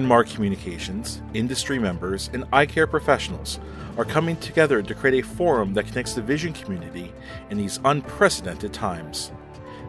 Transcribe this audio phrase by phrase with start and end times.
[0.00, 3.60] Bryn Mawr Communications, industry members, and eye care professionals
[3.98, 7.12] are coming together to create a forum that connects the vision community
[7.50, 9.30] in these unprecedented times.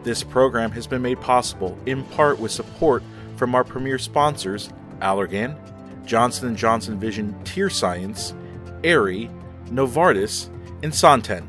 [0.04, 3.02] This program has been made possible in part with support
[3.36, 4.68] from our premier sponsors,
[5.00, 5.56] Allergan,
[6.04, 8.34] Johnson & Johnson Vision Tear Science,
[8.84, 9.30] Aerie,
[9.68, 10.50] Novartis,
[10.82, 11.48] and Santen.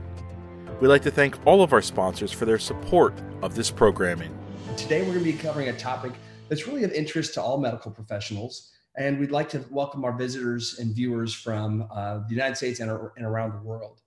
[0.80, 4.34] We'd like to thank all of our sponsors for their support of this programming.
[4.77, 6.14] Today, we're going to be covering a topic
[6.50, 8.71] that's really of interest to all medical professionals.
[8.96, 12.92] And we'd like to welcome our visitors and viewers from uh, the United States and,
[12.92, 14.01] and around the world.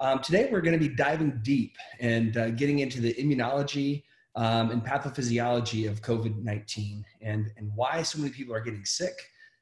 [0.00, 4.02] Um, today, we're going to be diving deep and uh, getting into the immunology
[4.34, 9.14] um, and pathophysiology of COVID 19 and, and why so many people are getting sick,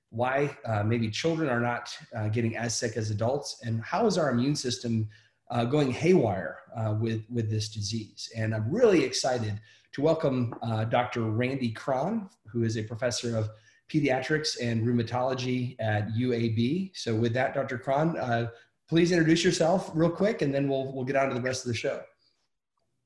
[0.08, 4.16] why uh, maybe children are not uh, getting as sick as adults, and how is
[4.16, 5.08] our immune system
[5.50, 8.30] uh, going haywire uh, with, with this disease.
[8.36, 9.60] And I'm really excited
[9.92, 11.22] to welcome uh, Dr.
[11.22, 13.50] Randy Cron, who is a professor of
[13.92, 16.92] pediatrics and rheumatology at UAB.
[16.94, 17.76] So with that, Dr.
[17.78, 18.50] Cron, uh,
[18.88, 21.72] please introduce yourself real quick, and then we'll, we'll get on to the rest of
[21.72, 22.00] the show.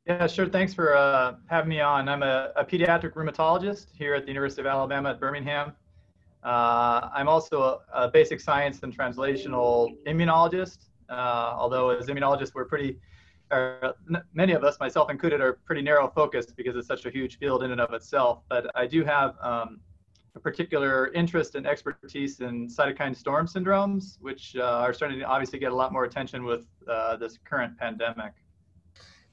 [0.07, 0.47] Yeah, sure.
[0.47, 2.11] Thanks for uh, having me on.
[2.11, 5.73] I'm a, a, pediatric rheumatologist here at the University of Alabama at Birmingham.
[6.43, 12.67] Uh, I'm also a, a, basic science and translational immunologist, uh, although as immunologists, we're
[12.67, 12.99] pretty,
[14.33, 17.63] many of us, myself included, are pretty narrow focused because it's such a huge field
[17.63, 18.41] in and of itself.
[18.49, 19.81] But I do have um,
[20.35, 25.59] a particular interest and expertise in cytokine storm syndromes, which uh, are starting to obviously
[25.59, 28.33] get a lot more attention with uh, this current pandemic.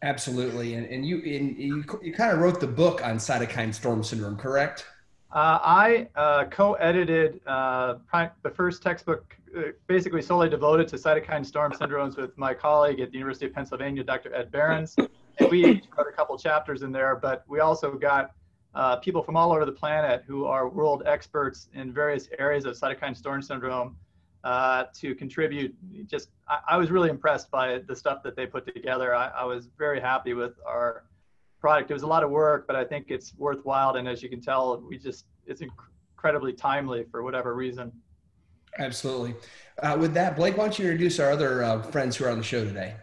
[0.04, 4.04] Absolutely, and and you in, you you kind of wrote the book on cytokine storm
[4.04, 4.86] syndrome, correct?
[5.34, 7.96] Uh, I uh, co-edited uh,
[8.44, 13.12] the first textbook, uh, basically solely devoted to cytokine storm syndromes with my colleague at
[13.12, 14.34] the University of Pennsylvania, Dr.
[14.36, 14.98] Ed Behrens.
[14.98, 18.32] And we wrote a couple chapters in there, but we also got
[18.76, 22.76] uh, people from all over the planet who are world experts in various areas of
[22.76, 23.96] cytokine storm syndrome
[24.44, 25.74] uh, to contribute.
[26.08, 29.14] Just, I, I, was really impressed by the stuff that they put together.
[29.14, 31.04] I, I was very happy with our
[31.62, 31.92] product.
[31.92, 33.96] It was a lot of work, but I think it's worthwhile.
[33.96, 37.92] And as you can tell, we just it's incredibly timely for whatever reason.
[38.78, 39.36] Absolutely.
[39.82, 42.38] Uh, with that, Blake, why don't you introduce our other uh, friends who are on
[42.38, 42.96] the show today?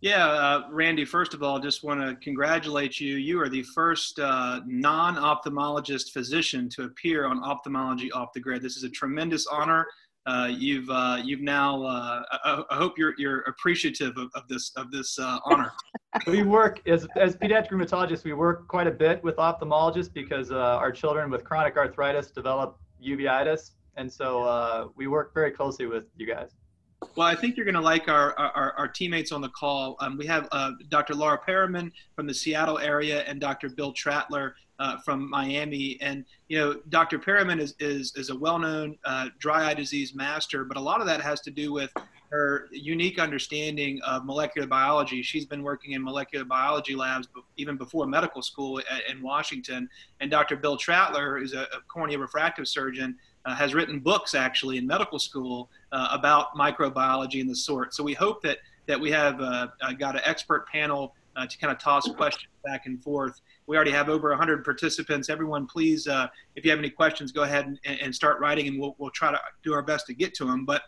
[0.00, 3.16] Yeah, uh, Randy, first of all, just want to congratulate you.
[3.16, 8.62] You are the first uh, non ophthalmologist physician to appear on Ophthalmology Off the Grid.
[8.62, 9.86] This is a tremendous honor
[10.26, 11.82] uh, you've uh, you've now.
[11.82, 15.72] Uh, I, I, hope you're you're appreciative of, of this of this uh, honor.
[16.26, 18.24] we work as as pediatric rheumatologists.
[18.24, 22.78] We work quite a bit with ophthalmologists because uh, our children with chronic arthritis develop
[23.02, 26.50] uveitis, and so uh, we work very closely with you guys.
[27.16, 29.96] Well, I think you're going to like our, our, our, teammates on the call.
[30.00, 31.14] Um, we have uh, Dr.
[31.14, 33.70] Laura Periman from the Seattle area and Dr.
[33.70, 35.98] Bill Trattler uh, from Miami.
[36.00, 37.18] And, you know, Dr.
[37.18, 41.06] Periman is, is, is a well-known uh, dry eye disease master, but a lot of
[41.06, 41.90] that has to do with
[42.30, 45.22] her unique understanding of molecular biology.
[45.22, 49.88] She's been working in molecular biology labs even before medical school at, in Washington.
[50.20, 50.56] And Dr.
[50.56, 55.18] Bill Trattler, is a, a cornea refractive surgeon, uh, has written books actually in medical
[55.18, 57.94] school uh, about microbiology and the sort.
[57.94, 61.58] So we hope that that we have uh, uh got an expert panel uh, to
[61.58, 63.40] kind of toss questions back and forth.
[63.66, 65.28] We already have over 100 participants.
[65.28, 68.80] Everyone, please, uh, if you have any questions, go ahead and, and start writing, and
[68.80, 70.64] we'll we'll try to do our best to get to them.
[70.64, 70.82] But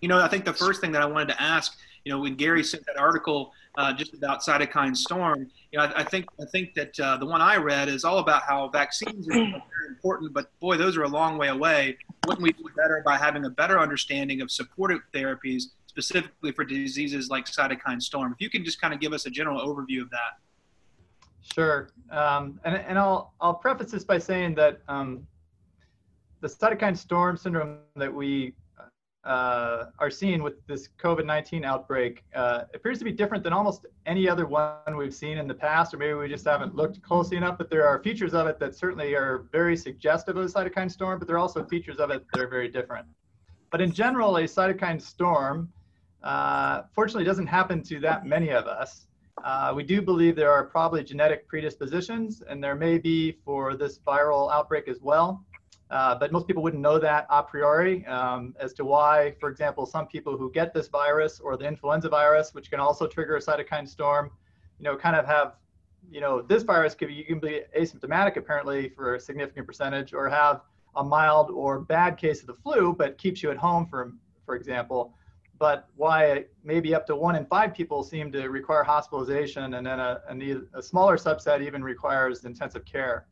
[0.00, 2.34] you know, I think the first thing that I wanted to ask, you know, when
[2.34, 3.52] Gary sent that article
[3.96, 7.40] just about cytokine storm, you know, I, I think I think that uh, the one
[7.40, 11.08] I read is all about how vaccines are very important, but boy, those are a
[11.08, 11.96] long way away.
[12.26, 17.28] Wouldn't we do better by having a better understanding of supportive therapies, specifically for diseases
[17.28, 18.32] like cytokine storm?
[18.32, 20.38] If you can just kind of give us a general overview of that.
[21.54, 25.26] Sure, um, and and I'll I'll preface this by saying that um,
[26.40, 28.54] the cytokine storm syndrome that we
[29.28, 34.26] uh, are seeing with this COVID-19 outbreak uh, appears to be different than almost any
[34.26, 37.58] other one we've seen in the past, or maybe we just haven't looked closely enough.
[37.58, 41.18] But there are features of it that certainly are very suggestive of a cytokine storm,
[41.18, 43.06] but there are also features of it that are very different.
[43.70, 45.70] But in general, a cytokine storm
[46.22, 49.08] uh, fortunately doesn't happen to that many of us.
[49.44, 53.98] Uh, we do believe there are probably genetic predispositions, and there may be for this
[53.98, 55.44] viral outbreak as well.
[55.90, 59.86] Uh, but most people wouldn't know that a priori um, as to why, for example,
[59.86, 63.40] some people who get this virus or the influenza virus, which can also trigger a
[63.40, 64.30] cytokine storm,
[64.78, 65.54] you know, kind of have,
[66.10, 70.12] you know, this virus could be, you can be asymptomatic apparently for a significant percentage
[70.12, 70.60] or have
[70.96, 74.12] a mild or bad case of the flu, but keeps you at home for,
[74.44, 75.14] for example.
[75.58, 79.98] But why maybe up to one in five people seem to require hospitalization and then
[79.98, 83.26] a, a, a smaller subset even requires intensive care.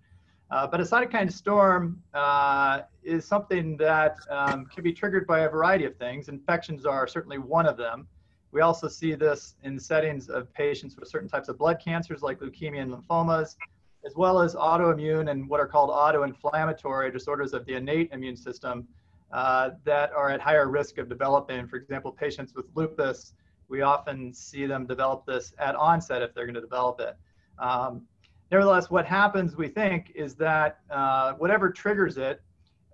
[0.50, 5.48] Uh, but a cytokine storm uh, is something that um, can be triggered by a
[5.48, 6.28] variety of things.
[6.28, 8.06] Infections are certainly one of them.
[8.52, 12.38] We also see this in settings of patients with certain types of blood cancers like
[12.38, 13.56] leukemia and lymphomas,
[14.04, 18.86] as well as autoimmune and what are called autoinflammatory disorders of the innate immune system
[19.32, 21.66] uh, that are at higher risk of developing.
[21.66, 23.34] For example, patients with lupus,
[23.68, 27.16] we often see them develop this at onset if they're going to develop it.
[27.58, 28.02] Um,
[28.50, 32.42] nevertheless, what happens, we think, is that uh, whatever triggers it,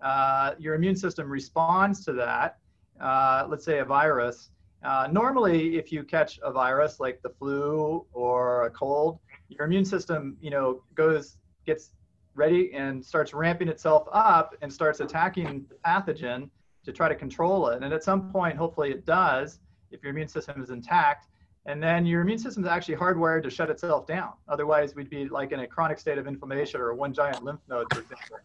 [0.03, 2.59] uh, your immune system responds to that.
[3.01, 4.51] Uh, let's say a virus.
[4.85, 9.19] Uh, normally, if you catch a virus like the flu or a cold,
[9.49, 11.91] your immune system, you know, goes gets
[12.35, 16.49] ready and starts ramping itself up and starts attacking the pathogen
[16.85, 17.83] to try to control it.
[17.83, 19.61] And at some point, hopefully, it does
[19.91, 21.29] if your immune system is intact.
[21.67, 24.33] And then your immune system is actually hardwired to shut itself down.
[24.49, 27.93] Otherwise, we'd be like in a chronic state of inflammation or one giant lymph node,
[27.93, 28.39] for example.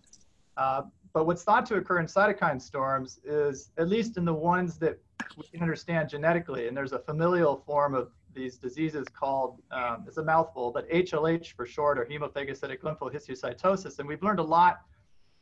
[0.55, 0.83] Uh,
[1.13, 4.99] but what's thought to occur in cytokine storms is, at least in the ones that
[5.35, 10.17] we can understand genetically, and there's a familial form of these diseases called, um, it's
[10.17, 13.97] a mouthful, but HLH for short, or hemophagocytic lymphohistiocytosis.
[13.97, 14.81] And we've learned a lot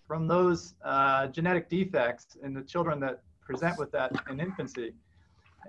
[0.07, 4.93] from those uh, genetic defects in the children that present with that in infancy.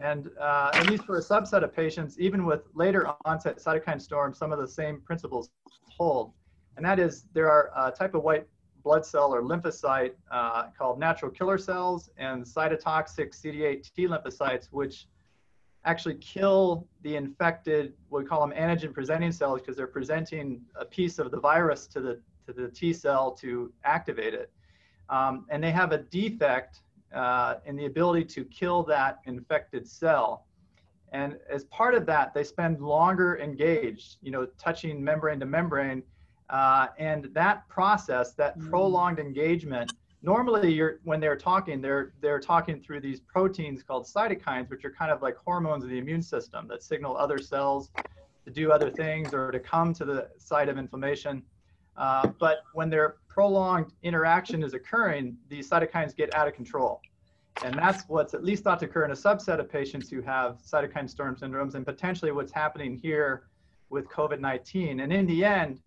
[0.00, 4.34] And uh, at least for a subset of patients, even with later onset cytokine storm,
[4.34, 5.50] some of the same principles
[5.88, 6.32] hold.
[6.76, 8.46] And that is there are a type of white
[8.82, 15.06] blood cell or lymphocyte uh, called natural killer cells and cytotoxic CD8 T lymphocytes, which
[15.84, 21.18] actually kill the infected, we call them antigen presenting cells because they're presenting a piece
[21.18, 24.52] of the virus to the, to the T cell to activate it.
[25.08, 26.82] Um, and they have a defect
[27.14, 30.46] uh, in the ability to kill that infected cell.
[31.12, 36.02] And as part of that, they spend longer engaged, you know, touching membrane to membrane.
[36.50, 38.70] Uh, and that process, that mm.
[38.70, 39.92] prolonged engagement,
[40.22, 44.90] normally you're, when they're talking, they're, they're talking through these proteins called cytokines, which are
[44.90, 47.90] kind of like hormones of the immune system that signal other cells
[48.44, 51.42] to do other things or to come to the site of inflammation.
[51.96, 57.00] Uh, but when their prolonged interaction is occurring, these cytokines get out of control.
[57.64, 60.58] And that's what's at least thought to occur in a subset of patients who have
[60.62, 63.44] cytokine storm syndromes and potentially what's happening here
[63.88, 65.02] with COVID-19.
[65.02, 65.80] And in the end,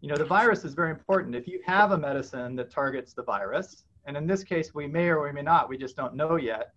[0.00, 1.34] you know, the virus is very important.
[1.34, 5.08] If you have a medicine that targets the virus, and in this case, we may
[5.08, 6.72] or we may not, we just don't know yet.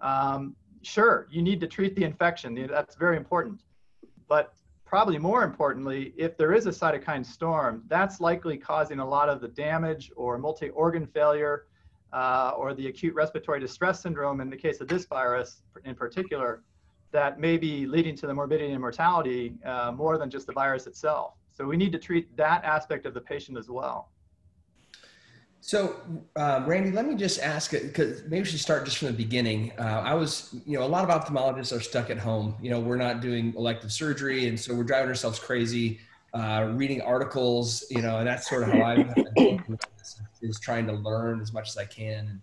[0.00, 2.54] Um, sure, you need to treat the infection.
[2.68, 3.60] That's very important.
[4.26, 4.54] But
[4.92, 9.40] probably more importantly, if there is a cytokine storm, that's likely causing a lot of
[9.40, 11.64] the damage or multi-organ failure
[12.12, 16.62] uh, or the acute respiratory distress syndrome in the case of this virus in particular,
[17.10, 20.86] that may be leading to the morbidity and mortality uh, more than just the virus
[20.86, 21.36] itself.
[21.52, 24.10] So we need to treat that aspect of the patient as well.
[25.64, 26.00] So,
[26.34, 29.70] uh, Randy, let me just ask because maybe we should start just from the beginning.
[29.78, 32.56] Uh, I was, you know, a lot of ophthalmologists are stuck at home.
[32.60, 36.00] You know, we're not doing elective surgery, and so we're driving ourselves crazy,
[36.34, 37.84] uh, reading articles.
[37.90, 39.68] You know, and that's sort of how I'm
[40.42, 42.26] is trying to learn as much as I can.
[42.26, 42.40] And,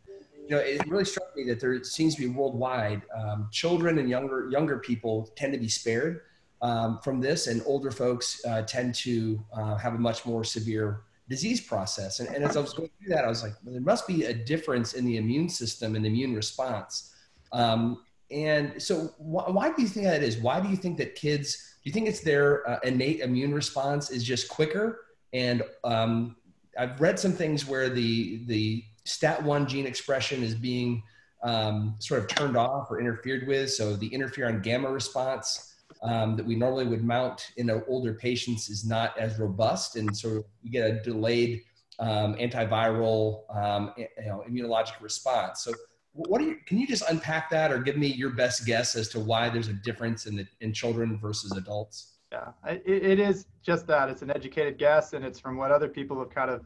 [0.47, 4.09] you know, it really struck me that there seems to be worldwide um, children and
[4.09, 6.21] younger younger people tend to be spared
[6.61, 11.01] um, from this, and older folks uh, tend to uh, have a much more severe
[11.29, 12.19] disease process.
[12.19, 14.25] And, and, as I was going through that, I was like, well, there must be
[14.25, 17.13] a difference in the immune system and the immune response.
[17.51, 20.37] Um, and so, wh- why do you think that is?
[20.37, 21.77] Why do you think that kids?
[21.83, 25.01] Do you think it's their uh, innate immune response is just quicker?
[25.31, 26.35] And um,
[26.77, 31.03] I've read some things where the the STAT1 gene expression is being
[31.43, 33.71] um, sort of turned off or interfered with.
[33.71, 38.85] So the interferon gamma response um, that we normally would mount in older patients is
[38.85, 41.61] not as robust, and so you get a delayed
[41.99, 45.61] um, antiviral um, you know, immunologic response.
[45.63, 45.73] So,
[46.13, 46.57] what you?
[46.65, 49.67] Can you just unpack that, or give me your best guess as to why there's
[49.67, 52.13] a difference in the in children versus adults?
[52.31, 54.09] Yeah, it, it is just that.
[54.09, 56.65] It's an educated guess, and it's from what other people have kind of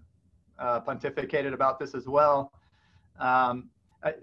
[0.59, 2.51] uh, pontificated about this as well.
[3.19, 3.69] Um,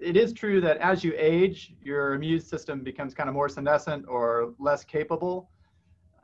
[0.00, 4.04] it is true that as you age, your immune system becomes kind of more senescent
[4.08, 5.50] or less capable.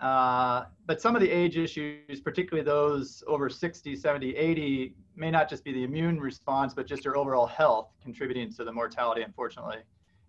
[0.00, 5.48] Uh, but some of the age issues, particularly those over 60, 70, 80, may not
[5.48, 9.78] just be the immune response, but just your overall health contributing to the mortality, unfortunately.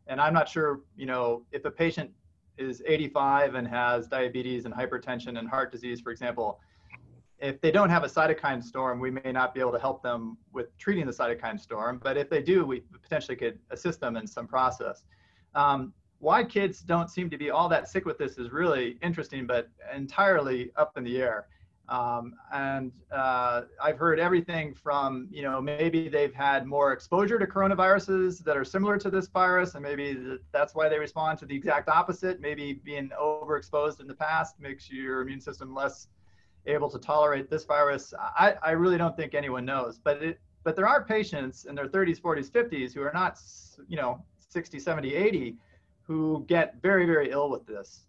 [0.08, 2.12] And I'm not sure, you know, if a patient
[2.58, 6.62] is 85 and has diabetes and hypertension and heart disease, for example,
[7.40, 10.38] if they don't have a cytokine storm, we may not be able to help them
[10.54, 12.00] with treating the cytokine storm.
[12.04, 15.04] But if they do, we potentially could assist them in some process.
[15.54, 19.46] Um, why kids don't seem to be all that sick with this is really interesting,
[19.46, 21.48] but entirely up in the air.
[21.90, 27.46] Um, and uh, I've heard everything from, you know, maybe they've had more exposure to
[27.46, 31.56] coronaviruses that are similar to this virus, and maybe that's why they respond to the
[31.56, 32.42] exact opposite.
[32.42, 36.08] Maybe being overexposed in the past makes your immune system less
[36.68, 38.14] able to tolerate this virus.
[38.20, 41.88] I, I really don't think anyone knows, but it, but there are patients in their
[41.88, 43.40] 30s, 40s, 50s who are not,
[43.88, 45.56] you know, 60, 70, 80
[46.02, 48.08] who get very, very ill with this.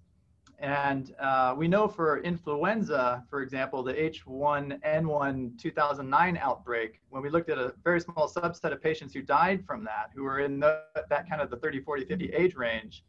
[0.60, 7.48] And uh, we know for influenza, for example, the H1N1 2009 outbreak, when we looked
[7.48, 10.82] at a very small subset of patients who died from that, who were in the,
[11.08, 13.04] that kind of the 30, 40, 50 age range,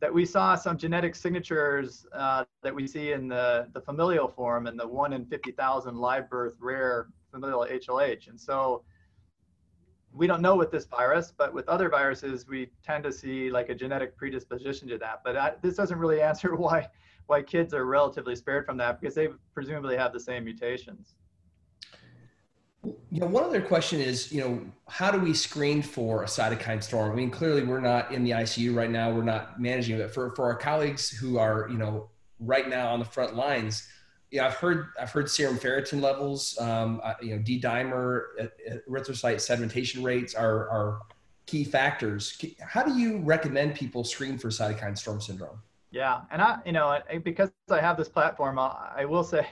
[0.00, 4.66] that we saw some genetic signatures uh, that we see in the, the familial form
[4.66, 8.28] and the 1 in 50,000 live birth rare familial HLH.
[8.28, 8.84] And so
[10.12, 13.68] we don't know with this virus, but with other viruses, we tend to see like
[13.68, 15.20] a genetic predisposition to that.
[15.24, 16.88] But I, this doesn't really answer why
[17.26, 21.14] why kids are relatively spared from that because they presumably have the same mutations.
[22.84, 26.82] You know, one other question is, you know, how do we screen for a cytokine
[26.82, 27.10] storm?
[27.10, 29.10] I mean, clearly we're not in the ICU right now.
[29.10, 30.10] We're not managing it.
[30.12, 32.08] For for our colleagues who are, you know,
[32.38, 33.88] right now on the front lines,
[34.30, 38.46] yeah, I've heard I've heard serum ferritin levels, um, uh, you know, D dimer, uh,
[38.88, 41.00] erythrocyte sedimentation rates are are
[41.46, 42.40] key factors.
[42.60, 45.58] How do you recommend people screen for cytokine storm syndrome?
[45.90, 49.46] Yeah, and I, you know, because I have this platform, I will say,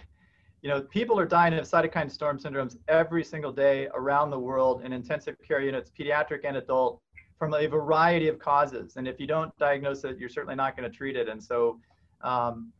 [0.67, 4.83] you know, people are dying of cytokine storm syndromes every single day around the world
[4.85, 7.01] in intensive care units, pediatric and adult,
[7.39, 8.97] from a variety of causes.
[8.97, 11.29] And if you don't diagnose it, you're certainly not going to treat it.
[11.29, 11.79] And so,
[12.23, 12.73] um,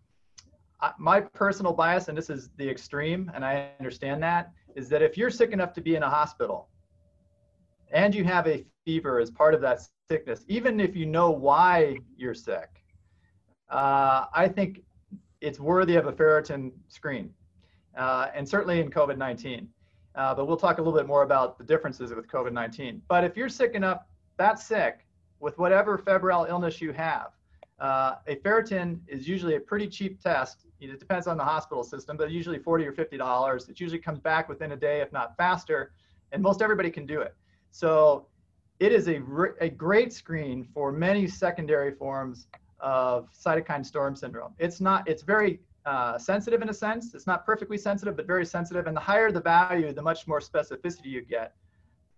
[0.99, 5.17] my personal bias, and this is the extreme, and I understand that, is that if
[5.17, 6.69] you're sick enough to be in a hospital
[7.93, 11.99] and you have a fever as part of that sickness, even if you know why
[12.17, 12.83] you're sick,
[13.71, 14.81] uh, I think
[15.41, 17.31] it's worthy of a ferritin screen,
[17.97, 19.69] uh, and certainly in COVID 19.
[20.15, 23.03] Uh, but we'll talk a little bit more about the differences with COVID 19.
[23.09, 24.03] But if you're sick enough,
[24.39, 25.07] that sick,
[25.41, 27.33] with whatever febrile illness you have,
[27.79, 32.17] uh, a ferritin is usually a pretty cheap test it depends on the hospital system,
[32.17, 33.69] but usually 40 or $50.
[33.69, 35.93] It usually comes back within a day, if not faster,
[36.33, 37.35] and most everybody can do it.
[37.71, 38.27] So
[38.79, 39.23] it is a,
[39.61, 42.47] a great screen for many secondary forms
[42.79, 44.53] of cytokine storm syndrome.
[44.59, 47.15] It's not, it's very uh, sensitive in a sense.
[47.15, 48.87] It's not perfectly sensitive, but very sensitive.
[48.87, 51.55] And the higher the value, the much more specificity you get.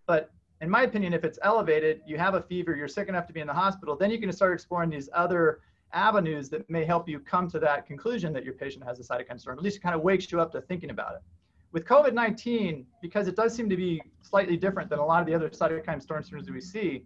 [0.07, 3.33] But in my opinion, if it's elevated, you have a fever, you're sick enough to
[3.33, 5.61] be in the hospital, then you can start exploring these other
[5.93, 9.39] avenues that may help you come to that conclusion that your patient has a cytokine
[9.39, 9.59] storm.
[9.59, 11.23] At least it kind of wakes you up to thinking about it.
[11.71, 15.27] With COVID 19, because it does seem to be slightly different than a lot of
[15.27, 17.05] the other cytokine storm that we see,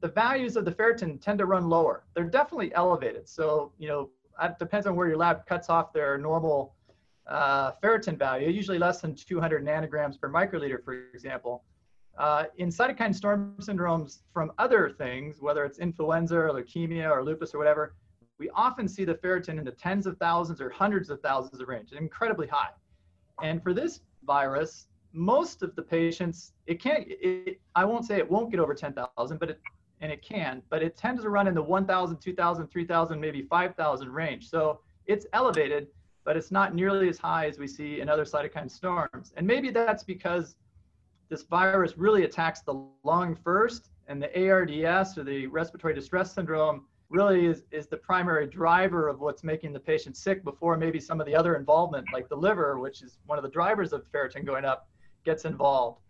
[0.00, 2.04] the values of the ferritin tend to run lower.
[2.14, 3.28] They're definitely elevated.
[3.28, 4.10] So, you know,
[4.42, 6.74] it depends on where your lab cuts off their normal
[7.26, 11.64] uh, ferritin value, usually less than 200 nanograms per microliter, for example.
[12.18, 17.54] Uh, in cytokine storm syndromes from other things, whether it's influenza or leukemia or lupus
[17.54, 17.94] or whatever,
[18.38, 21.68] we often see the ferritin in the tens of thousands or hundreds of thousands of
[21.68, 22.70] range, incredibly high.
[23.42, 28.30] And for this virus, most of the patients, it can't, it, I won't say it
[28.30, 29.60] won't get over 10,000, but it,
[30.02, 34.08] and it can, but it tends to run in the 1,000, 2,000, 3,000, maybe 5,000
[34.10, 34.50] range.
[34.50, 35.86] So it's elevated,
[36.24, 39.32] but it's not nearly as high as we see in other cytokine storms.
[39.36, 40.56] And maybe that's because
[41.28, 46.84] this virus really attacks the lung first, and the ARDS or the respiratory distress syndrome
[47.08, 51.20] really is, is the primary driver of what's making the patient sick before maybe some
[51.20, 54.44] of the other involvement, like the liver, which is one of the drivers of ferritin
[54.44, 54.88] going up,
[55.24, 56.00] gets involved.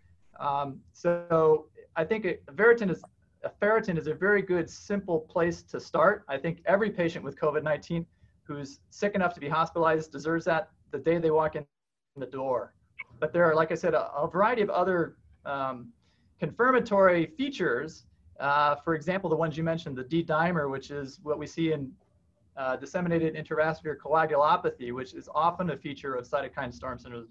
[0.40, 3.02] Um, so I think a ferritin is
[3.60, 6.24] ferritin is a very good, simple place to start.
[6.28, 8.04] I think every patient with COVID-19
[8.44, 11.64] who's sick enough to be hospitalized deserves that the day they walk in
[12.16, 12.74] the door.
[13.20, 15.88] But there are, like I said, a, a variety of other um,
[16.38, 18.04] confirmatory features.
[18.40, 21.90] Uh, for example, the ones you mentioned, the D-dimer, which is what we see in
[22.56, 27.28] uh, disseminated intravascular coagulopathy, which is often a feature of cytokine storm syndrome.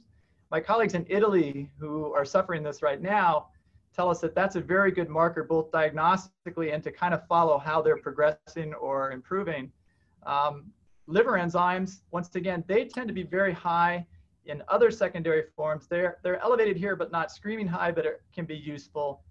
[0.49, 3.47] My colleagues in Italy who are suffering this right now
[3.95, 7.57] tell us that that's a very good marker both diagnostically and to kind of follow
[7.57, 9.71] how they're progressing or improving.
[10.25, 10.71] Um,
[11.07, 14.05] liver enzymes, once again, they tend to be very high
[14.45, 18.45] in other secondary forms, they're, they're elevated here, but not screaming high, but it can
[18.45, 19.21] be useful.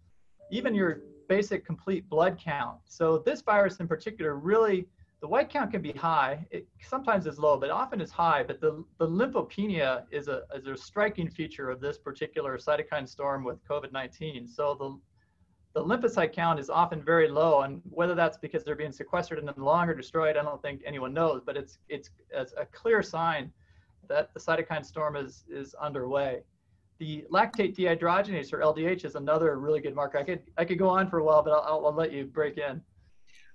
[0.51, 2.79] Even your basic complete blood count.
[2.85, 4.87] So this virus in particular, really,
[5.21, 6.47] the white count can be high.
[6.51, 8.43] It sometimes is low, but often is high.
[8.43, 13.45] But the, the lymphopenia is a, is a striking feature of this particular cytokine storm
[13.45, 14.49] with COVID-19.
[14.49, 14.75] So
[15.75, 19.39] the, the lymphocyte count is often very low, and whether that's because they're being sequestered
[19.39, 21.43] and the lung or destroyed, I don't think anyone knows.
[21.45, 23.53] But it's it's, it's a clear sign
[24.09, 26.41] that the cytokine storm is is underway.
[26.99, 30.19] The lactate dehydrogenase or LDH is another really good marker.
[30.19, 32.57] I could I could go on for a while, but I'll, I'll let you break
[32.59, 32.81] in.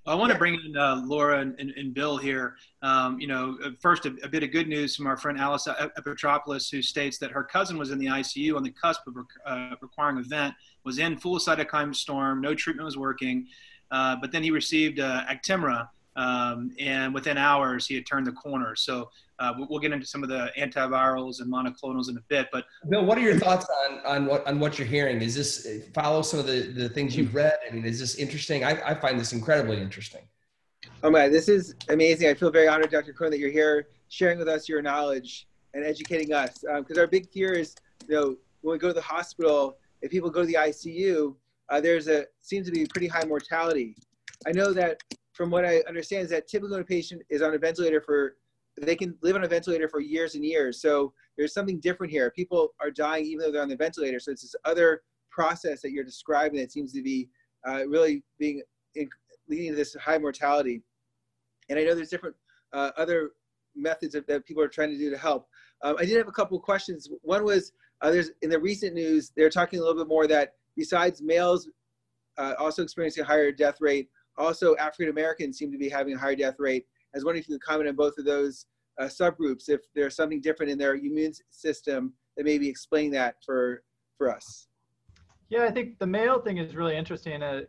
[0.08, 2.58] I want to bring in uh, Laura and, and, and, Bill here.
[2.84, 5.68] Um, you know, uh, first, a, a, bit of good news from our friend Alice
[5.68, 9.16] Epitropoulos, who states that her cousin was in the ICU on the cusp of
[9.48, 13.48] uh, requiring a vent, was in full cytokine storm, no treatment was working,
[13.90, 18.32] uh, but then he received uh, Actemra, um, and within hours he had turned the
[18.32, 18.76] corner.
[18.76, 19.10] So
[19.40, 22.48] uh, we'll get into some of the antivirals and monoclonals in a bit.
[22.52, 25.22] But Bill, what are your thoughts on on what on what you're hearing?
[25.22, 27.58] Is this follow some of the the things you've read?
[27.70, 28.64] I mean, is this interesting?
[28.64, 30.22] I, I find this incredibly interesting.
[31.04, 32.30] Oh my, this is amazing.
[32.30, 33.14] I feel very honored, Dr.
[33.14, 36.60] Cohen, that you're here sharing with us your knowledge and educating us.
[36.60, 37.76] Because um, our big fear is,
[38.08, 41.36] you know, when we go to the hospital, if people go to the ICU,
[41.70, 43.96] uh, there's a seems to be pretty high mortality.
[44.48, 45.02] I know that
[45.34, 48.38] from what I understand is that typically when a patient is on a ventilator for
[48.82, 50.82] they can live on a ventilator for years and years.
[50.82, 52.30] So there's something different here.
[52.32, 54.20] People are dying even though they're on the ventilator.
[54.20, 57.30] So it's this other process that you're describing that seems to be
[57.68, 58.62] uh, really being
[58.96, 59.10] in,
[59.48, 60.82] leading to this high mortality.
[61.70, 62.36] And I know there's different
[62.74, 63.32] uh, other
[63.76, 65.48] methods of, that people are trying to do to help.
[65.84, 67.10] Um, I did have a couple of questions.
[67.22, 70.54] One was uh, there's in the recent news they're talking a little bit more that
[70.76, 71.70] besides males
[72.38, 76.18] uh, also experiencing a higher death rate, also African Americans seem to be having a
[76.18, 76.86] higher death rate.
[77.16, 78.66] I was wondering if you could comment on both of those
[79.00, 83.84] uh, subgroups, if there's something different in their immune system that maybe explain that for
[84.18, 84.68] for us.
[85.50, 87.42] Yeah, I think the male thing is really interesting.
[87.42, 87.62] Uh,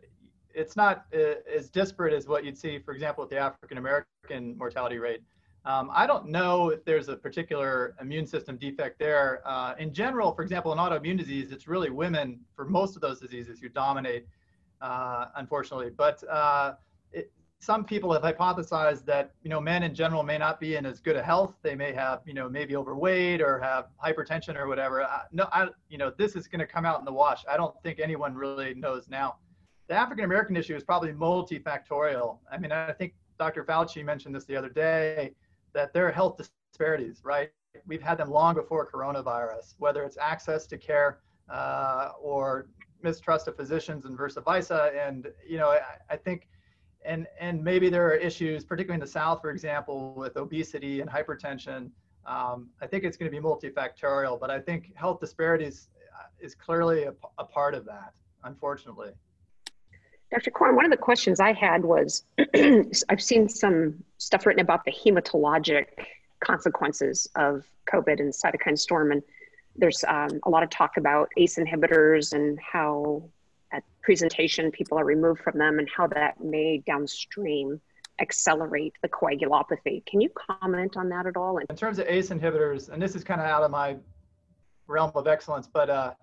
[0.53, 4.57] it's not uh, as disparate as what you'd see, for example, with the African American
[4.57, 5.21] mortality rate.
[5.63, 9.41] Um, I don't know if there's a particular immune system defect there.
[9.45, 13.19] Uh, in general, for example, in autoimmune disease, it's really women for most of those
[13.19, 14.27] diseases who dominate,
[14.81, 15.89] uh, unfortunately.
[15.95, 16.73] But uh,
[17.59, 20.99] some people have hypothesized that you know men in general may not be in as
[20.99, 21.55] good a health.
[21.63, 25.03] They may have you know maybe overweight or have hypertension or whatever.
[25.03, 27.43] I, no, I you know this is going to come out in the wash.
[27.49, 29.37] I don't think anyone really knows now.
[29.87, 32.37] The African American issue is probably multifactorial.
[32.51, 33.63] I mean, I think Dr.
[33.63, 35.33] Fauci mentioned this the other day
[35.73, 37.51] that there are health disparities, right?
[37.85, 42.67] We've had them long before coronavirus, whether it's access to care uh, or
[43.03, 44.91] mistrust of physicians and vice versa.
[44.99, 46.47] And you know, I, I think
[47.07, 51.09] and and maybe there are issues, particularly in the South, for example, with obesity and
[51.09, 51.89] hypertension.
[52.25, 56.53] Um, I think it's going to be multifactorial, but I think health disparities uh, is
[56.53, 59.11] clearly a, a part of that, unfortunately.
[60.29, 60.51] Dr.
[60.51, 62.25] Cron, one of the questions I had was
[63.09, 65.85] I've seen some stuff written about the hematologic
[66.41, 69.23] consequences of COVID and cytokine storm, and
[69.77, 73.23] there's um, a lot of talk about ACE inhibitors and how
[73.71, 77.79] at presentation people are removed from them and how that may downstream
[78.19, 80.05] accelerate the coagulopathy.
[80.05, 81.57] Can you comment on that at all?
[81.57, 83.97] In terms of ACE inhibitors, and this is kind of out of my
[84.87, 86.13] realm of excellence, but uh,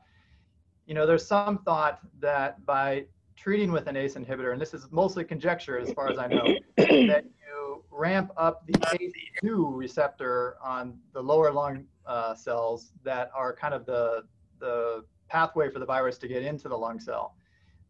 [0.86, 3.04] you know, there's some thought that by
[3.36, 6.46] treating with an ACE inhibitor, and this is mostly conjecture as far as I know,
[6.76, 13.54] that you ramp up the ACE2 receptor on the lower lung uh, cells that are
[13.54, 14.24] kind of the
[14.60, 17.34] the pathway for the virus to get into the lung cell.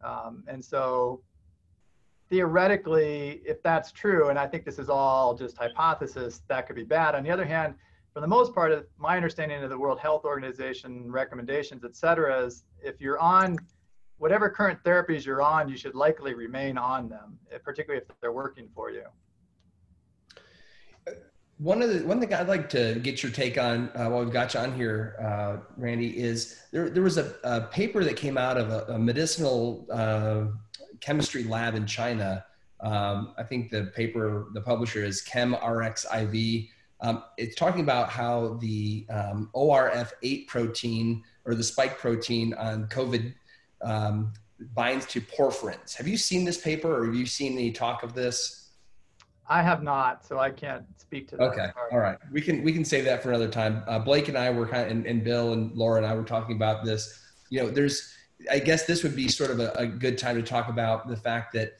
[0.02, 1.22] Um, and so
[2.28, 6.84] theoretically, if that's true, and I think this is all just hypothesis, that could be
[6.84, 7.14] bad.
[7.14, 7.74] On the other hand,
[8.12, 12.64] for the most part, my understanding of the World Health Organization recommendations, et cetera, is
[12.82, 13.56] if you're on
[14.18, 18.68] whatever current therapies you're on, you should likely remain on them, particularly if they're working
[18.74, 19.04] for you
[21.58, 24.32] one of the one thing I'd like to get your take on uh, while we've
[24.32, 28.36] got you on here, uh, Randy, is there there was a, a paper that came
[28.36, 30.46] out of a, a medicinal uh,
[31.00, 32.44] chemistry lab in China.
[32.80, 36.68] Um, I think the paper, the publisher is ChemRxiv.
[37.00, 43.34] Um, it's talking about how the um, ORF8 protein or the spike protein on COVID
[43.82, 44.32] um,
[44.74, 45.94] binds to porphyrins.
[45.96, 48.63] Have you seen this paper or have you seen any talk of this?
[49.46, 51.42] I have not, so I can't speak to that.
[51.44, 52.18] Okay, all right.
[52.32, 53.82] We can we can save that for another time.
[53.86, 56.24] Uh, Blake and I were kind of, and, and, Bill and Laura and I were
[56.24, 57.20] talking about this.
[57.50, 58.14] You know, there's,
[58.50, 61.16] I guess this would be sort of a, a good time to talk about the
[61.16, 61.74] fact that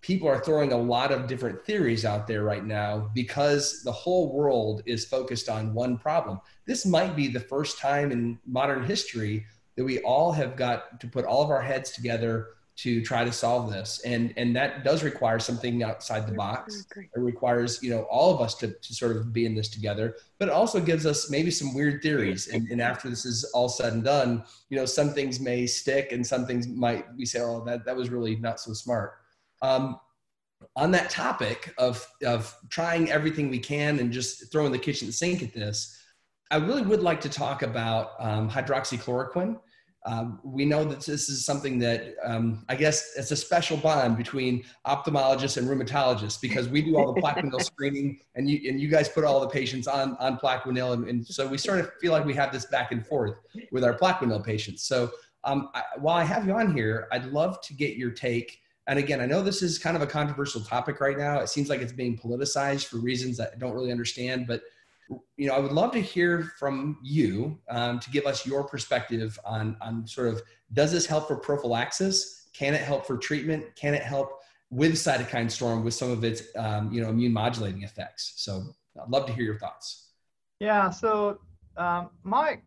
[0.00, 4.34] people are throwing a lot of different theories out there right now because the whole
[4.34, 6.38] world is focused on one problem.
[6.66, 11.06] This might be the first time in modern history that we all have got to
[11.06, 14.00] put all of our heads together to try to solve this.
[14.04, 16.86] And and that does require something outside the box.
[16.96, 20.16] it requires you know all of us to, to sort of be in this together
[20.38, 22.48] but it also gives us maybe some weird theories.
[22.48, 26.12] And, and after this is all said and done you know some things may stick
[26.12, 29.14] and some things might we say oh that, that was really not so smart.
[29.62, 30.00] Um,
[30.76, 35.42] on that topic of of trying everything we can and just throwing the kitchen sink
[35.42, 36.00] at this
[36.50, 39.58] I really would like to talk about um, hydroxychloroquine.
[40.06, 44.18] Um, we know that this is something that um, I guess it's a special bond
[44.18, 48.88] between ophthalmologists and rheumatologists because we do all the Plaquenil screening and you, and you
[48.88, 50.92] guys put all the patients on, on Plaquenil.
[50.92, 53.40] And, and, so we sort of feel like we have this back and forth
[53.72, 54.82] with our Plaquenil patients.
[54.82, 55.10] So
[55.44, 58.60] um, I, while I have you on here, I'd love to get your take.
[58.86, 61.38] And again, I know this is kind of a controversial topic right now.
[61.40, 64.60] It seems like it's being politicized for reasons that I don't really understand, but
[65.36, 69.38] you know, I would love to hear from you um, to give us your perspective
[69.44, 72.48] on, on sort of does this help for prophylaxis?
[72.52, 73.64] Can it help for treatment?
[73.76, 74.40] Can it help
[74.70, 78.34] with cytokine storm with some of its um, you know immune modulating effects?
[78.36, 78.64] So
[79.00, 80.08] I'd love to hear your thoughts.
[80.60, 80.90] Yeah.
[80.90, 81.40] So
[81.76, 82.60] um, my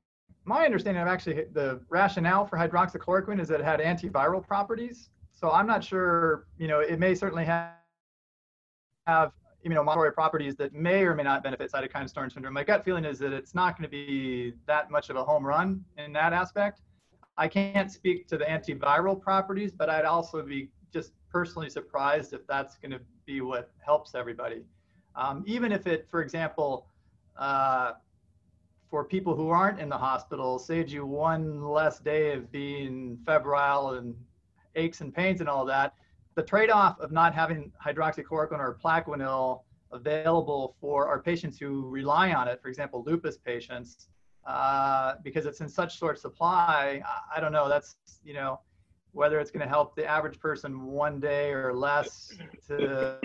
[0.46, 5.10] my understanding of actually the rationale for hydroxychloroquine is that it had antiviral properties.
[5.34, 6.48] So I'm not sure.
[6.58, 7.72] You know, it may certainly have
[9.08, 9.32] have
[9.68, 12.54] immunomodulatory properties that may or may not benefit cytokine storm syndrome.
[12.54, 15.46] My gut feeling is that it's not going to be that much of a home
[15.46, 16.82] run in that aspect.
[17.38, 22.46] I can't speak to the antiviral properties, but I'd also be just personally surprised if
[22.48, 24.64] that's going to be what helps everybody.
[25.16, 26.88] Um, even if it, for example,
[27.38, 27.94] uh,
[28.90, 33.96] for people who aren't in the hospital, saves you one less day of being febrile
[33.96, 34.16] and
[34.76, 35.96] aches and pains and all that,
[36.38, 42.48] the trade-off of not having hydroxychloroquine or plaquenil available for our patients who rely on
[42.48, 44.08] it, for example, lupus patients,
[44.46, 48.60] uh, because it's in such short supply, I, I don't know, that's, you know,
[49.14, 52.32] whether it's going to help the average person one day or less
[52.68, 53.18] to,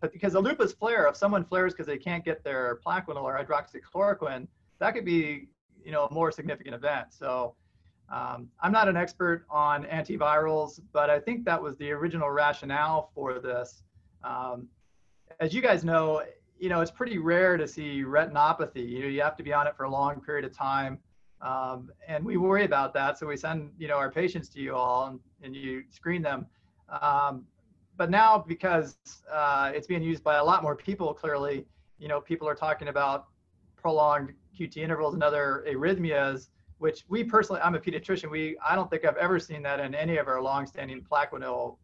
[0.00, 3.38] but because a lupus flare, if someone flares because they can't get their plaquenil or
[3.38, 5.48] hydroxychloroquine, that could be,
[5.84, 7.08] you know, a more significant event.
[7.10, 7.54] So
[8.08, 13.10] um, I'm not an expert on antivirals, but I think that was the original rationale
[13.14, 13.82] for this.
[14.22, 14.68] Um,
[15.40, 16.22] as you guys know,
[16.58, 18.88] you know, it's pretty rare to see retinopathy.
[18.88, 20.98] You know, you have to be on it for a long period of time.
[21.42, 23.18] Um, and we worry about that.
[23.18, 26.46] So we send, you know, our patients to you all and, and you screen them.
[27.02, 27.44] Um,
[27.96, 28.96] but now because
[29.32, 31.66] uh, it's being used by a lot more people, clearly,
[31.98, 33.26] you know, people are talking about
[33.76, 38.30] prolonged QT intervals and other arrhythmias which we personally, I'm a pediatrician.
[38.30, 41.76] We, I don't think I've ever seen that in any of our longstanding Plaquenil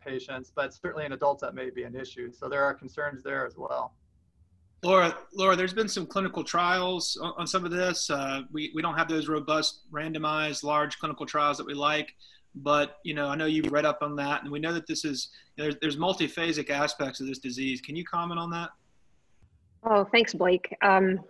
[0.00, 2.32] patients, but certainly in adults that may be an issue.
[2.32, 3.94] So there are concerns there as well.
[4.82, 8.08] Laura, Laura, there's been some clinical trials on, on some of this.
[8.10, 12.14] Uh, we, we don't have those robust, randomized, large clinical trials that we like,
[12.54, 15.04] but you know, I know you've read up on that, and we know that this
[15.04, 17.80] is you know, there's, there's multiphasic aspects of this disease.
[17.80, 18.70] Can you comment on that?
[19.82, 20.74] Oh, thanks, Blake.
[20.82, 21.20] Um,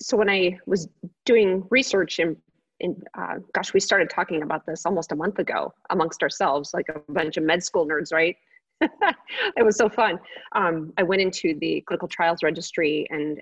[0.00, 0.88] so when I was
[1.24, 2.36] doing research in
[2.80, 6.86] in, uh, gosh, we started talking about this almost a month ago amongst ourselves, like
[6.88, 8.36] a bunch of med school nerds, right?
[8.80, 10.18] it was so fun.
[10.52, 13.40] Um, I went into the clinical trials registry, and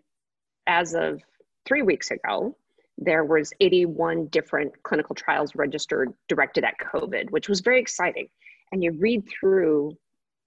[0.66, 1.20] as of
[1.66, 2.56] three weeks ago,
[2.96, 8.28] there was 81 different clinical trials registered directed at COVID, which was very exciting.
[8.70, 9.96] And you read through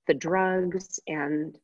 [0.07, 1.57] the drugs and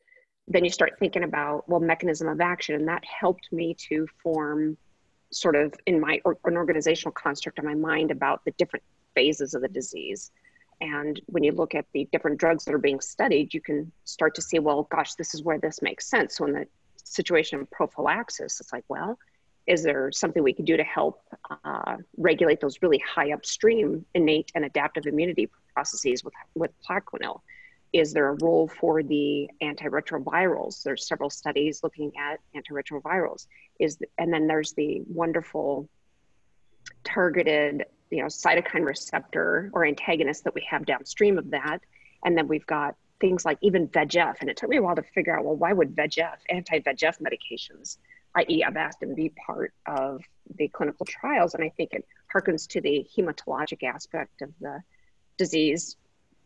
[0.47, 4.77] then you start thinking about well mechanism of action and that helped me to form
[5.33, 8.83] sort of in my or, an organizational construct in my mind about the different
[9.15, 10.31] phases of the disease.
[10.81, 14.35] And when you look at the different drugs that are being studied, you can start
[14.35, 16.37] to see, well, gosh, this is where this makes sense.
[16.37, 16.67] So in the
[17.03, 19.17] situation of prophylaxis, it's like, well,
[19.65, 21.21] is there something we can do to help
[21.63, 27.39] uh, regulate those really high upstream innate and adaptive immunity processes with, with Plaquenil?
[27.93, 30.81] Is there a role for the antiretrovirals?
[30.81, 33.45] There's several studies looking at antiretrovirals.
[33.79, 35.87] Is and then there's the wonderful
[37.03, 41.79] targeted, you know, cytokine receptor or antagonist that we have downstream of that,
[42.25, 44.35] and then we've got things like even VEGF.
[44.41, 47.97] And it took me a while to figure out, well, why would VEGF, anti-VEGF medications,
[48.35, 50.23] i.e., Avastin, be part of
[50.55, 51.53] the clinical trials?
[51.53, 54.81] And I think it harkens to the hematologic aspect of the
[55.37, 55.95] disease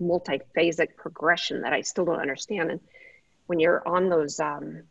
[0.01, 2.71] multiphasic progression that I still don't understand.
[2.71, 2.79] And
[3.47, 4.83] when you're on those um,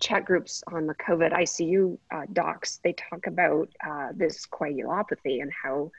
[0.00, 5.50] chat groups on the COVID ICU uh, docs, they talk about uh, this coagulopathy and
[5.52, 5.90] how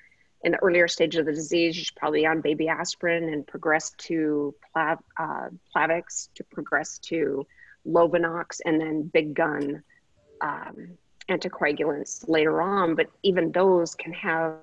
[0.44, 3.92] in the earlier stage of the disease, you should probably on baby aspirin and progress
[3.98, 7.46] to Plav, uh, Plavix, to progress to
[7.88, 9.84] Lovenox, and then big gun
[10.42, 10.90] um,
[11.30, 12.96] anticoagulants later on.
[12.96, 14.58] But even those can have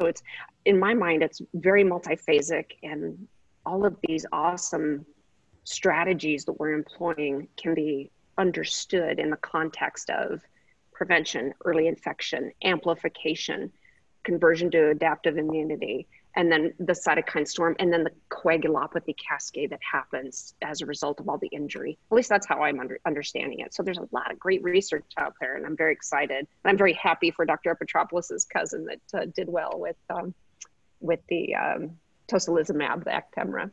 [0.00, 0.22] so it's
[0.64, 3.26] in my mind, it's very multiphasic, and
[3.64, 5.06] all of these awesome
[5.64, 10.42] strategies that we're employing can be understood in the context of
[10.92, 13.72] prevention, early infection, amplification,
[14.24, 19.80] conversion to adaptive immunity, and then the cytokine storm, and then the coagulopathy cascade that
[19.80, 21.98] happens as a result of all the injury.
[22.10, 23.74] At least that's how I'm under, understanding it.
[23.74, 26.38] So there's a lot of great research out there, and I'm very excited.
[26.38, 27.74] And I'm very happy for Dr.
[27.74, 30.34] Epitropoulos' cousin that uh, did well with um,
[31.00, 33.70] with the um, tocilizumab, the Actemra.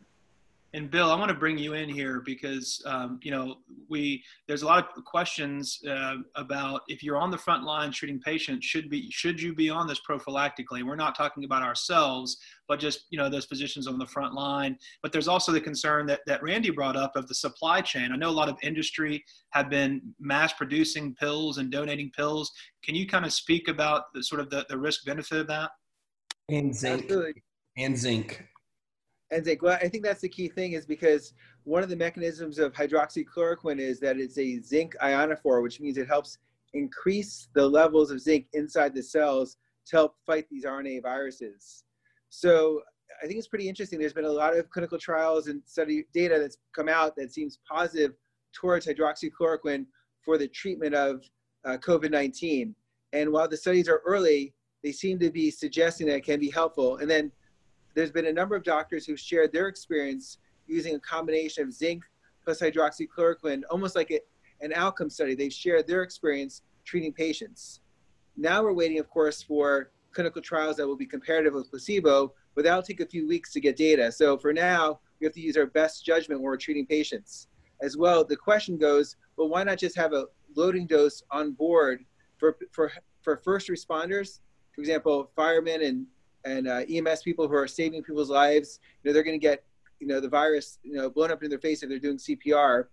[0.76, 3.58] And Bill, I want to bring you in here because um, you know
[3.90, 8.20] we there's a lot of questions uh, about if you're on the front line treating
[8.20, 10.84] patients, should be should you be on this prophylactically?
[10.84, 14.76] We're not talking about ourselves, but just you know those physicians on the front line.
[15.04, 18.12] But there's also the concern that that Randy brought up of the supply chain.
[18.12, 22.52] I know a lot of industry have been mass producing pills and donating pills.
[22.84, 25.70] Can you kind of speak about the sort of the, the risk benefit of that?
[26.50, 27.12] And zinc.
[27.78, 28.44] And zinc
[29.34, 29.62] and zinc.
[29.62, 33.80] Well, I think that's the key thing is because one of the mechanisms of hydroxychloroquine
[33.80, 36.38] is that it's a zinc ionophore, which means it helps
[36.74, 41.84] increase the levels of zinc inside the cells to help fight these RNA viruses.
[42.30, 42.82] So
[43.22, 44.00] I think it's pretty interesting.
[44.00, 47.60] There's been a lot of clinical trials and study data that's come out that seems
[47.70, 48.14] positive
[48.54, 49.86] towards hydroxychloroquine
[50.24, 51.22] for the treatment of
[51.66, 52.74] uh, COVID-19.
[53.14, 56.50] And while the studies are early, they seem to be suggesting that it can be
[56.50, 56.98] helpful.
[56.98, 57.32] And then
[57.94, 62.04] there's been a number of doctors who've shared their experience using a combination of zinc
[62.44, 64.20] plus hydroxychloroquine, almost like a,
[64.62, 65.36] an outcome study.
[65.36, 67.82] They've shared their experience treating patients.
[68.36, 72.64] Now we're waiting, of course, for clinical trials that will be comparative with placebo, but
[72.64, 74.12] that'll take a few weeks to get data.
[74.12, 77.48] So for now, we have to use our best judgment when we're treating patients.
[77.82, 80.26] As well, the question goes, well, why not just have a
[80.56, 82.06] loading dose on board
[82.38, 84.40] for, for, for first responders?
[84.74, 86.06] For example, firemen and
[86.46, 89.64] and uh, EMS people who are saving people's lives, you know, they're going to get,
[90.00, 92.86] you know, the virus, you know, blown up in their face if they're doing CPR.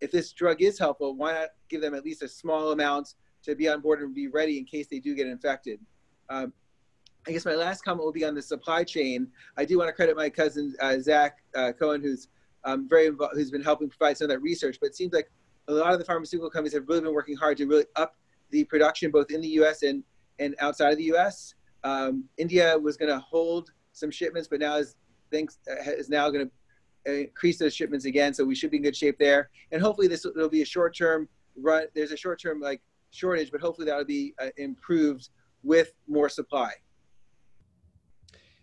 [0.00, 3.14] If this drug is helpful, why not give them at least a small amount
[3.44, 5.80] to be on board and be ready in case they do get infected?
[6.28, 6.52] Um,
[7.26, 9.28] I guess my last comment will be on the supply chain.
[9.56, 12.28] I do want to credit my cousin uh, Zach uh, Cohen, who's
[12.64, 14.78] um, very involved, who's been helping provide some of that research.
[14.80, 15.30] But it seems like
[15.68, 18.16] a lot of the pharmaceutical companies have really been working hard to really up
[18.50, 19.82] the production both in the U.S.
[19.82, 20.02] and
[20.38, 21.54] and outside of the U.S.
[21.84, 24.96] Um, India was going to hold some shipments, but now is
[25.30, 28.32] thinks uh, is now going to increase those shipments again.
[28.34, 29.50] So we should be in good shape there.
[29.72, 31.86] And hopefully this will be a short term run.
[31.94, 35.28] There's a short term like shortage, but hopefully that will be uh, improved
[35.62, 36.72] with more supply.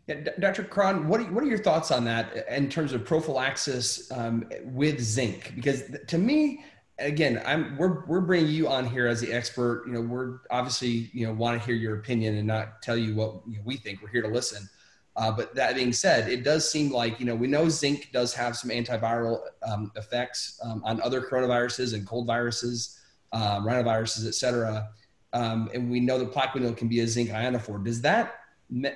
[0.07, 0.63] Yeah, Dr.
[0.63, 4.99] Cron, what are, what are your thoughts on that in terms of prophylaxis um, with
[4.99, 5.53] zinc?
[5.55, 6.63] Because to me,
[7.01, 9.83] again, I'm we're we're bringing you on here as the expert.
[9.85, 13.15] You know, we're obviously you know want to hear your opinion and not tell you
[13.15, 14.01] what you know, we think.
[14.01, 14.69] We're here to listen.
[15.17, 18.33] Uh, but that being said, it does seem like you know we know zinc does
[18.33, 22.99] have some antiviral um, effects um, on other coronaviruses and cold viruses,
[23.33, 24.89] um, rhinoviruses, et cetera.
[25.33, 27.83] Um, and we know that plaquenil can be a zinc ionophore.
[27.83, 28.35] Does that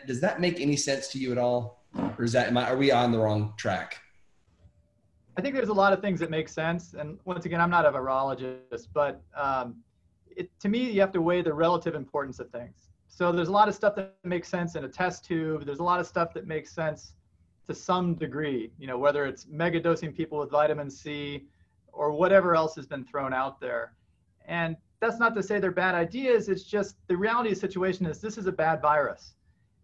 [0.08, 1.84] does that make any sense to you at all,
[2.18, 4.00] or is that I, are we on the wrong track?
[5.38, 6.93] I think there's a lot of things that make sense.
[6.93, 9.76] And once again, I'm not a virologist, but um,
[10.30, 12.89] it, to me, you have to weigh the relative importance of things.
[13.08, 15.65] So there's a lot of stuff that makes sense in a test tube.
[15.65, 17.13] There's a lot of stuff that makes sense
[17.67, 21.45] to some degree, you know, whether it's mega dosing people with vitamin C
[21.91, 23.93] or whatever else has been thrown out there.
[24.48, 26.50] And that's not to say they're bad ideas.
[26.50, 29.36] It's just the reality of the situation is this is a bad virus.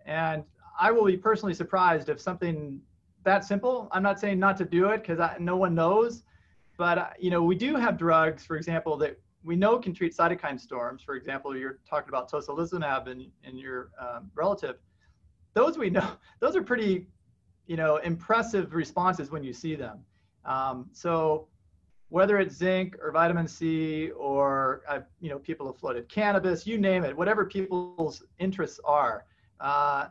[0.05, 0.43] And
[0.79, 2.81] I will be personally surprised if something
[3.23, 3.87] that simple.
[3.91, 6.23] I'm not saying not to do it because no one knows,
[6.77, 10.15] but uh, you know we do have drugs, for example, that we know can treat
[10.15, 11.01] cytokine storms.
[11.01, 14.77] For example, you're talking about tocilizumab in, in your um, relative.
[15.53, 17.07] Those we know, those are pretty,
[17.67, 19.99] you know, impressive responses when you see them.
[20.45, 21.47] Um, so
[22.09, 26.77] whether it's zinc or vitamin C or uh, you know people have floated cannabis, you
[26.77, 29.25] name it, whatever people's interests are.
[29.59, 30.07] Uh,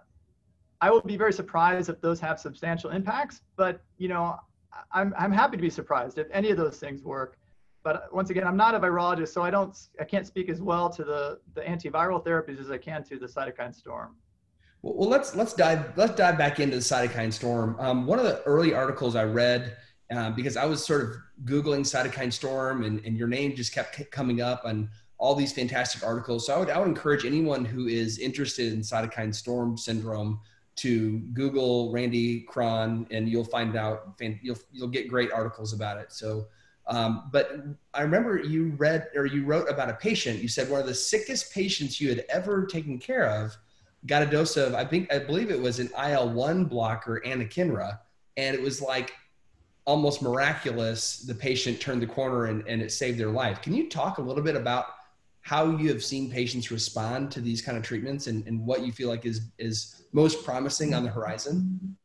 [0.80, 4.38] I will be very surprised if those have substantial impacts, but you know,
[4.92, 7.38] I'm, I'm happy to be surprised if any of those things work.
[7.82, 10.90] But once again, I'm not a virologist, so I don't, I can't speak as well
[10.90, 14.16] to the, the antiviral therapies as I can to the cytokine storm.
[14.82, 17.76] Well, let's let's dive let's dive back into the cytokine storm.
[17.78, 19.76] Um, one of the early articles I read
[20.10, 24.10] um, because I was sort of googling cytokine storm, and, and your name just kept
[24.10, 24.88] coming up on
[25.18, 26.46] all these fantastic articles.
[26.46, 30.40] So I would I would encourage anyone who is interested in cytokine storm syndrome
[30.80, 36.12] to Google Randy Cron, and you'll find out you'll you'll get great articles about it.
[36.12, 36.46] So,
[36.86, 37.52] um, but
[37.92, 40.40] I remember you read or you wrote about a patient.
[40.40, 43.56] You said one of the sickest patients you had ever taken care of
[44.06, 47.98] got a dose of I think I believe it was an IL one blocker anakinra,
[48.36, 49.12] and it was like
[49.84, 51.18] almost miraculous.
[51.18, 53.60] The patient turned the corner and, and it saved their life.
[53.60, 54.86] Can you talk a little bit about
[55.42, 58.92] how you have seen patients respond to these kind of treatments and, and what you
[58.92, 61.96] feel like is, is most promising on the horizon?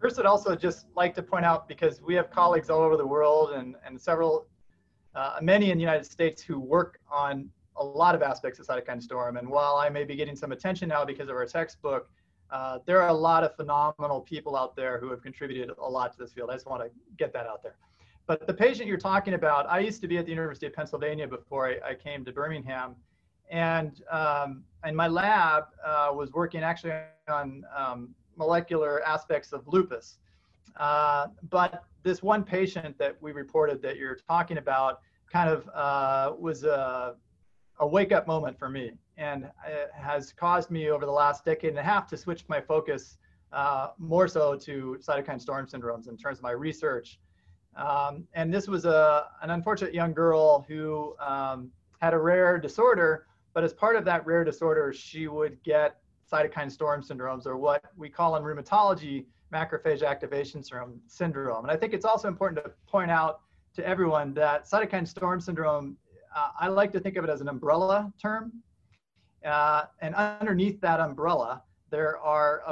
[0.00, 3.06] First, I'd also just like to point out because we have colleagues all over the
[3.06, 4.46] world and, and several,
[5.14, 9.02] uh, many in the United States who work on a lot of aspects of cytokine
[9.02, 9.36] storm.
[9.36, 12.08] And while I may be getting some attention now because of our textbook,
[12.50, 16.12] uh, there are a lot of phenomenal people out there who have contributed a lot
[16.12, 16.50] to this field.
[16.50, 17.76] I just want to get that out there.
[18.28, 21.26] But the patient you're talking about, I used to be at the University of Pennsylvania
[21.26, 22.94] before I, I came to Birmingham.
[23.50, 26.92] And, um, and my lab uh, was working actually
[27.26, 30.18] on um, molecular aspects of lupus.
[30.76, 35.00] Uh, but this one patient that we reported that you're talking about
[35.32, 37.14] kind of uh, was a,
[37.80, 39.50] a wake up moment for me and
[39.98, 43.16] has caused me over the last decade and a half to switch my focus
[43.54, 47.18] uh, more so to cytokine storm syndromes in terms of my research.
[47.78, 53.26] Um, and this was a, an unfortunate young girl who um, had a rare disorder,
[53.54, 57.82] but as part of that rare disorder, she would get cytokine storm syndromes or what
[57.96, 61.64] we call in rheumatology macrophage activation syndrome.
[61.64, 63.40] And I think it's also important to point out
[63.76, 65.96] to everyone that cytokine storm syndrome,
[66.36, 68.52] uh, I like to think of it as an umbrella term.
[69.44, 72.62] Uh, and underneath that umbrella, there are,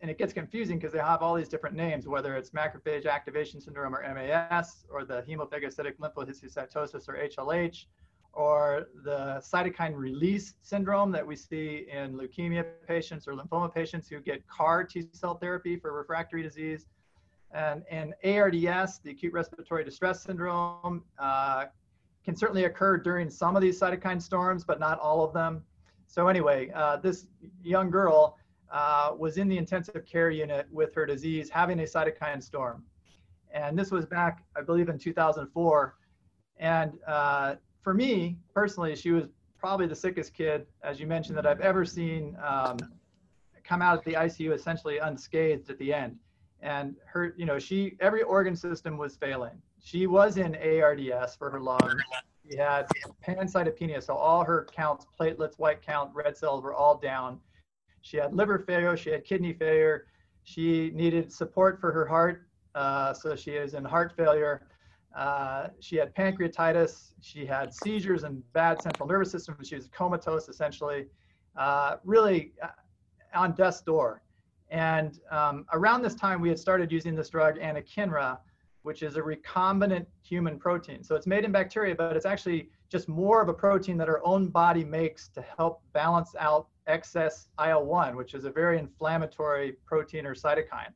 [0.00, 3.60] and it gets confusing because they have all these different names, whether it's macrophage activation
[3.60, 7.86] syndrome or MAS, or the hemophagocytic lymphohistiocytosis or HLH,
[8.32, 14.20] or the cytokine release syndrome that we see in leukemia patients or lymphoma patients who
[14.20, 16.86] get CAR T cell therapy for refractory disease.
[17.54, 21.66] And, and ARDS, the acute respiratory distress syndrome, uh,
[22.24, 25.62] can certainly occur during some of these cytokine storms, but not all of them.
[26.06, 27.26] So anyway, uh, this
[27.62, 28.38] young girl
[28.72, 32.82] uh, was in the intensive care unit with her disease, having a cytokine storm.
[33.52, 35.94] And this was back, I believe, in 2004.
[36.58, 41.46] And uh, for me personally, she was probably the sickest kid, as you mentioned, that
[41.46, 42.78] I've ever seen um,
[43.62, 46.16] come out of the ICU essentially unscathed at the end.
[46.60, 49.60] And her, you know, she, every organ system was failing.
[49.80, 52.00] She was in ARDS for her lungs.
[52.48, 52.86] She had
[53.26, 57.40] pancytopenia, so all her counts, platelets, white count, red cells were all down.
[58.02, 60.06] She had liver failure, she had kidney failure,
[60.44, 64.66] she needed support for her heart, uh, so she is in heart failure.
[65.16, 69.56] Uh, she had pancreatitis, she had seizures and bad central nervous system.
[69.62, 71.06] She was comatose essentially,
[71.56, 72.68] uh, really uh,
[73.34, 74.22] on death's door.
[74.70, 78.38] And um, around this time, we had started using this drug, anakinra,
[78.82, 81.04] which is a recombinant human protein.
[81.04, 84.24] So it's made in bacteria, but it's actually just more of a protein that our
[84.24, 90.26] own body makes to help balance out excess IL-1, which is a very inflammatory protein
[90.26, 90.92] or cytokine.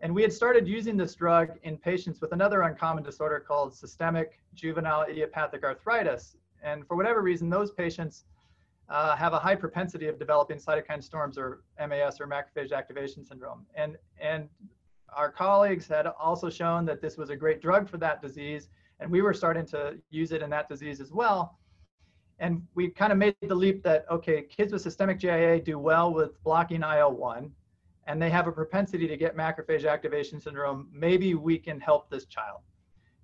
[0.00, 4.40] And we had started using this drug in patients with another uncommon disorder called systemic
[4.54, 6.36] juvenile idiopathic arthritis.
[6.62, 8.24] And for whatever reason, those patients
[8.88, 13.64] uh, have a high propensity of developing cytokine storms or MAS or macrophage activation syndrome.
[13.74, 14.48] And, and
[15.14, 18.68] our colleagues had also shown that this was a great drug for that disease.
[19.00, 21.58] And we were starting to use it in that disease as well
[22.38, 26.12] and we kind of made the leap that okay kids with systemic JIA do well
[26.12, 27.50] with blocking IL-1
[28.06, 30.88] and they have a propensity to get macrophage activation syndrome.
[30.92, 32.60] Maybe we can help this child.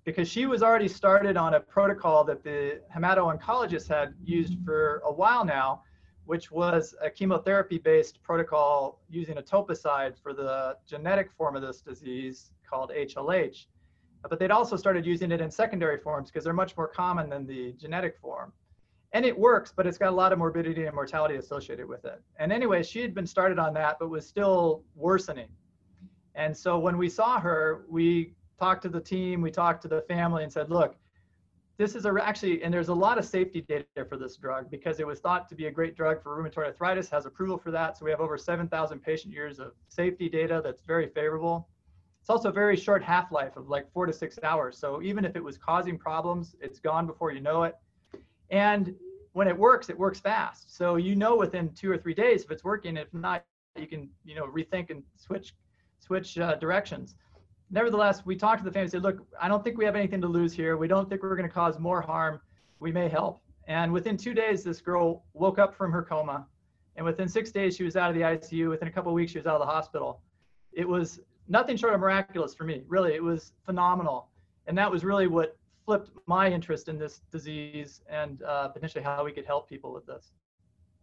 [0.03, 5.11] Because she was already started on a protocol that the hemato-oncologist had used for a
[5.11, 5.83] while now
[6.25, 11.81] which was a chemotherapy based protocol using a etoposide for the genetic form of this
[11.81, 13.65] disease called HLH
[14.29, 17.45] but they'd also started using it in secondary forms because they're much more common than
[17.45, 18.53] the genetic form
[19.13, 22.21] and it works, but it's got a lot of morbidity and mortality associated with it.
[22.39, 25.49] And anyway, she had been started on that, but was still worsening.
[26.35, 30.01] And so when we saw her, we talked to the team, we talked to the
[30.01, 30.95] family and said, look,
[31.77, 34.99] this is a, actually, and there's a lot of safety data for this drug because
[34.99, 37.97] it was thought to be a great drug for rheumatoid arthritis, has approval for that.
[37.97, 41.67] So we have over 7,000 patient years of safety data that's very favorable.
[42.21, 44.77] It's also a very short half-life of like four to six hours.
[44.77, 47.75] So even if it was causing problems, it's gone before you know it.
[48.53, 48.95] And
[49.31, 50.77] when it works, it works fast.
[50.77, 52.97] So you know within two or three days if it's working.
[52.97, 53.43] If not,
[53.75, 55.55] you can you know rethink and switch
[55.99, 57.15] switch uh, directions.
[57.71, 58.83] Nevertheless, we talked to the family.
[58.83, 60.77] And said, look, I don't think we have anything to lose here.
[60.77, 62.39] We don't think we're going to cause more harm.
[62.79, 63.41] We may help.
[63.67, 66.45] And within two days, this girl woke up from her coma,
[66.95, 68.69] and within six days, she was out of the ICU.
[68.69, 70.21] Within a couple of weeks, she was out of the hospital.
[70.73, 72.83] It was nothing short of miraculous for me.
[72.87, 74.29] Really, it was phenomenal,
[74.67, 79.23] and that was really what flipped my interest in this disease and uh, potentially how
[79.23, 80.31] we could help people with this.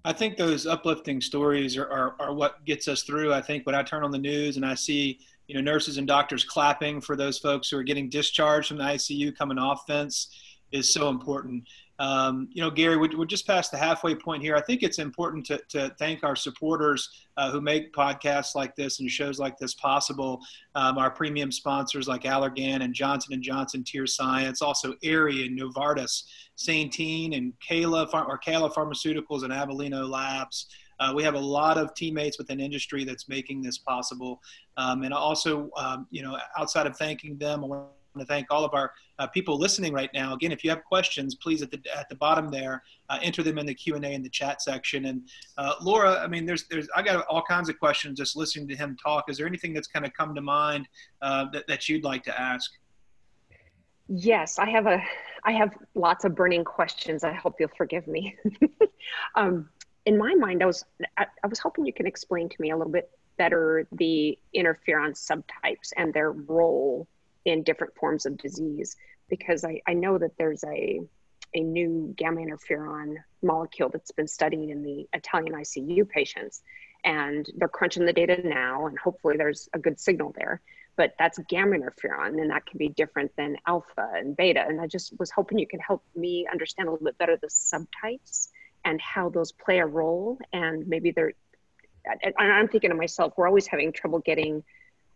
[0.05, 3.35] I think those uplifting stories are, are, are, what gets us through.
[3.35, 6.07] I think when I turn on the news and I see, you know, nurses and
[6.07, 10.35] doctors clapping for those folks who are getting discharged from the ICU coming off fence,
[10.73, 11.65] is so important.
[12.01, 14.57] Um, you know, Gary, we're, we're, just past the halfway point here.
[14.57, 19.01] I think it's important to, to thank our supporters uh, who make podcasts like this
[19.01, 20.41] and shows like this possible.
[20.75, 25.61] Um, our premium sponsors like Allergan and Johnson and Johnson Tear Science, also Aerie and
[25.61, 26.25] Novartis,
[26.57, 30.69] Santen and Kala or Kala Pharmaceuticals and Avellino Labs.
[31.01, 34.41] Uh, we have a lot of teammates within industry that's making this possible.
[34.79, 37.89] Um, and also, um, you know, outside of thanking them, I want
[38.19, 40.35] to thank all of our uh, people listening right now.
[40.35, 43.59] Again, if you have questions, please at the at the bottom there, uh, enter them
[43.59, 45.07] in the Q and A in the chat section.
[45.07, 48.67] And uh, Laura, I mean, there's there's I got all kinds of questions just listening
[48.69, 49.31] to him talk.
[49.31, 50.89] Is there anything that's kind of come to mind
[51.23, 52.73] uh, that that you'd like to ask?
[54.09, 55.01] Yes, I have a
[55.45, 57.23] I have lots of burning questions.
[57.23, 58.37] I hope you'll forgive me.
[59.37, 59.69] um,
[60.07, 60.85] in my mind, I was
[61.17, 65.13] I, I was hoping you can explain to me a little bit better the interferon
[65.13, 67.09] subtypes and their role
[67.45, 68.97] in different forms of disease
[69.29, 71.01] because I, I know that there's a
[71.55, 76.63] a new gamma interferon molecule that's been studied in the Italian ICU patients.
[77.03, 80.61] And they're crunching the data now, and hopefully there's a good signal there.
[80.97, 84.63] But that's gamma interferon, and that can be different than alpha and beta.
[84.67, 87.47] And I just was hoping you could help me understand a little bit better the
[87.47, 88.49] subtypes
[88.85, 90.39] and how those play a role.
[90.53, 91.33] And maybe they're,
[92.39, 94.63] I'm thinking to myself, we're always having trouble getting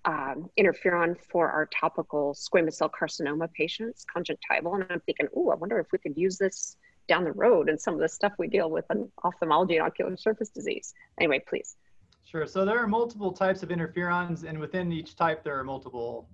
[0.04, 4.74] um, interferon for our topical squamous cell carcinoma patients, conjunctival.
[4.74, 6.76] And I'm thinking, oh, I wonder if we could use this
[7.08, 10.16] down the road and some of the stuff we deal with in ophthalmology and ocular
[10.16, 10.94] surface disease.
[11.18, 11.76] Anyway, please.
[12.24, 12.46] Sure.
[12.46, 16.28] So there are multiple types of interferons, and within each type, there are multiple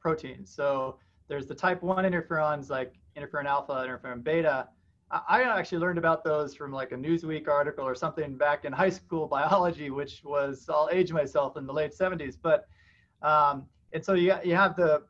[0.00, 0.54] proteins.
[0.54, 0.98] So
[1.28, 4.68] there's the type 1 interferons like interferon alpha, interferon beta.
[5.10, 8.90] I actually learned about those from like a Newsweek article or something back in high
[8.90, 12.36] school biology, which was, I'll age myself in the late 70s.
[12.40, 12.66] But
[13.24, 15.02] um, and so you, you have the,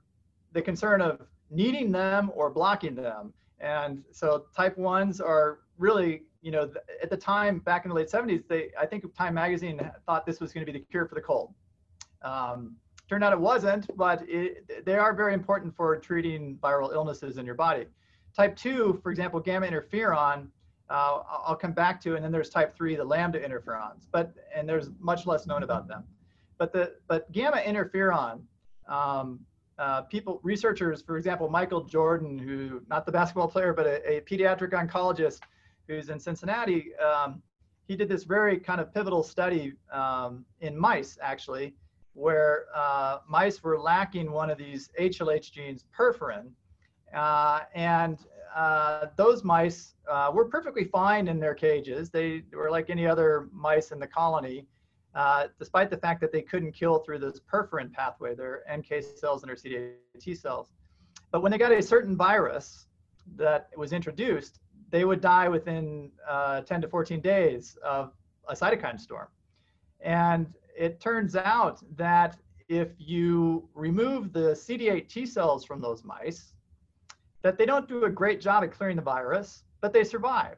[0.52, 3.34] the concern of needing them or blocking them.
[3.60, 6.70] And so type ones are really, you know,
[7.02, 10.40] at the time back in the late 70s, they, I think Time Magazine thought this
[10.40, 11.52] was going to be the cure for the cold.
[12.22, 12.76] Um,
[13.08, 17.44] turned out it wasn't, but it, they are very important for treating viral illnesses in
[17.44, 17.86] your body.
[18.36, 20.48] Type 2, for example, gamma interferon,
[20.90, 24.68] uh, I'll come back to, and then there's type 3, the lambda interferons, but and
[24.68, 26.04] there's much less known about them.
[26.59, 28.42] But the but gamma interferon,
[28.88, 29.40] um,
[29.78, 34.20] uh, people researchers, for example, Michael Jordan, who not the basketball player, but a, a
[34.22, 35.40] pediatric oncologist
[35.88, 37.42] who's in Cincinnati, um,
[37.86, 41.74] he did this very kind of pivotal study um, in mice actually,
[42.14, 46.50] where uh, mice were lacking one of these HLH genes, perforin,
[47.14, 48.18] uh, and
[48.55, 52.11] uh, those mice uh, were perfectly fine in their cages.
[52.11, 54.66] They were like any other mice in the colony.
[55.14, 59.42] Uh, despite the fact that they couldn't kill through this perforin pathway, their NK cells
[59.42, 60.72] and their CD8 T cells.
[61.30, 62.86] But when they got a certain virus
[63.36, 64.60] that was introduced,
[64.90, 68.12] they would die within uh, 10 to 14 days of
[68.48, 69.28] a cytokine storm.
[70.00, 72.36] And it turns out that
[72.68, 76.54] if you remove the CD8 T cells from those mice,
[77.42, 80.56] that they don't do a great job at clearing the virus, but they survive.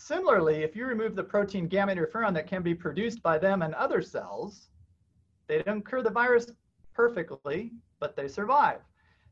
[0.00, 3.74] Similarly, if you remove the protein gamma interferon that can be produced by them and
[3.74, 4.70] other cells,
[5.46, 6.50] they don't cure the virus
[6.94, 8.80] perfectly, but they survive.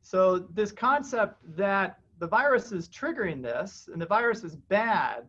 [0.02, 5.24] So this concept that the virus is triggering this and the virus is bad,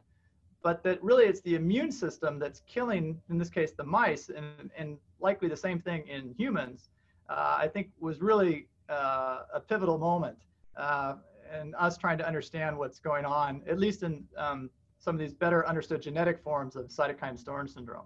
[0.61, 4.69] but that really it's the immune system that's killing, in this case, the mice, and,
[4.77, 6.89] and likely the same thing in humans,
[7.29, 10.37] uh, I think was really uh, a pivotal moment.
[10.75, 11.15] Uh,
[11.51, 14.69] and us trying to understand what's going on, at least in um,
[14.99, 18.05] some of these better understood genetic forms of cytokine storm syndrome.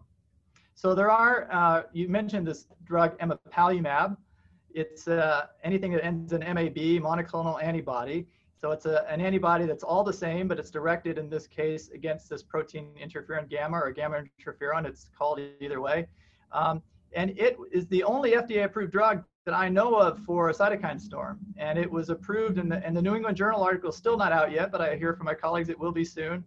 [0.76, 4.16] So there are, uh, you mentioned this drug emapalumab.
[4.74, 8.28] It's uh, anything that ends in MAB, monoclonal antibody.
[8.60, 11.90] So it's a, an antibody that's all the same, but it's directed in this case
[11.90, 14.86] against this protein interferon gamma or gamma interferon.
[14.86, 16.08] It's called either way.
[16.52, 16.82] Um,
[17.16, 21.00] and it is the only FDA approved drug that I know of for a cytokine
[21.00, 21.40] storm.
[21.58, 24.32] And it was approved in the, and the New England Journal article is still not
[24.32, 26.44] out yet, but I hear from my colleagues it will be soon.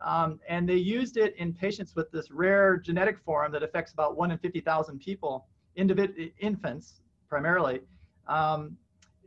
[0.00, 4.16] Um, and they used it in patients with this rare genetic form that affects about
[4.16, 7.80] one in 50,000 people, infants primarily.
[8.28, 8.76] Um,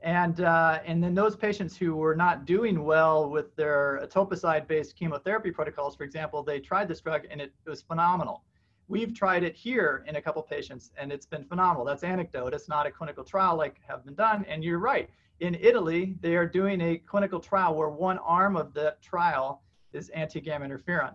[0.01, 5.51] and, uh, and then those patients who were not doing well with their etoposide-based chemotherapy
[5.51, 8.43] protocols, for example, they tried this drug and it, it was phenomenal.
[8.87, 11.85] We've tried it here in a couple patients and it's been phenomenal.
[11.85, 12.53] That's anecdote.
[12.53, 14.45] It's not a clinical trial like have been done.
[14.47, 15.09] And you're right.
[15.41, 19.61] In Italy, they are doing a clinical trial where one arm of the trial
[19.93, 21.13] is anti-gamma interferon.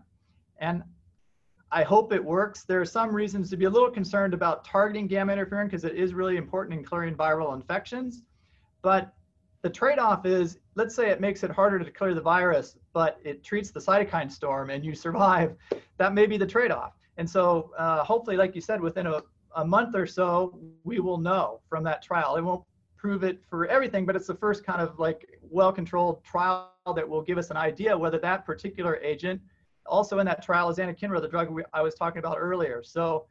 [0.59, 0.83] And
[1.71, 2.65] I hope it works.
[2.65, 5.97] There are some reasons to be a little concerned about targeting gamma interferon because it
[5.97, 8.23] is really important in clearing viral infections.
[8.83, 9.13] But
[9.63, 13.43] the trade-off is, let's say it makes it harder to clear the virus, but it
[13.43, 15.57] treats the cytokine storm and you survive.
[15.97, 16.93] That may be the trade-off.
[17.17, 19.23] And so uh, hopefully, like you said, within a,
[19.57, 22.37] a month or so, we will know from that trial.
[22.37, 22.65] It won't
[22.97, 27.23] prove it for everything, but it's the first kind of like well-controlled trial that will
[27.23, 29.41] give us an idea whether that particular agent,
[29.87, 32.83] also in that trial is anakinra, the drug we, I was talking about earlier.
[32.83, 33.27] So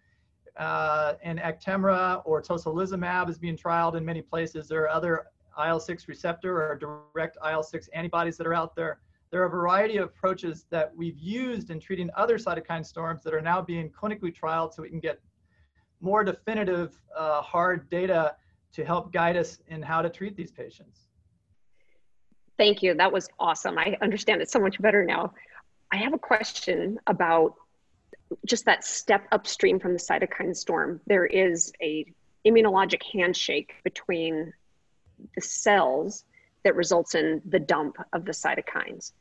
[0.57, 4.67] uh, and Actemra or tocilizumab is being trialed in many places.
[4.67, 5.25] There are other
[5.57, 8.99] IL-6 receptor or direct IL-6 antibodies that are out there.
[9.31, 13.33] There are a variety of approaches that we've used in treating other cytokine storms that
[13.33, 15.19] are now being clinically trialed so we can get
[16.01, 18.35] more definitive uh, hard data
[18.73, 21.07] to help guide us in how to treat these patients.
[22.57, 22.93] Thank you.
[22.93, 23.77] That was awesome.
[23.77, 25.33] I understand it so much better now.
[25.91, 27.55] I have a question about
[28.45, 31.01] just that step upstream from the cytokine storm.
[31.07, 32.05] There is a
[32.45, 34.53] immunologic handshake between
[35.35, 36.25] the cells
[36.63, 39.11] that results in the dump of the cytokines.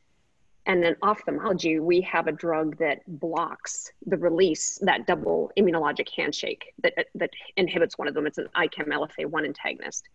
[0.64, 6.72] And then ophthalmology, we have a drug that blocks the release, that double immunologic handshake
[6.83, 8.26] that, uh, that inhibits one of them.
[8.26, 10.09] It's an ICAM LFA1 antagonist.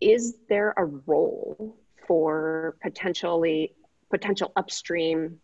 [0.00, 1.76] Is there a role
[2.08, 3.74] for potentially
[4.10, 5.38] potential upstream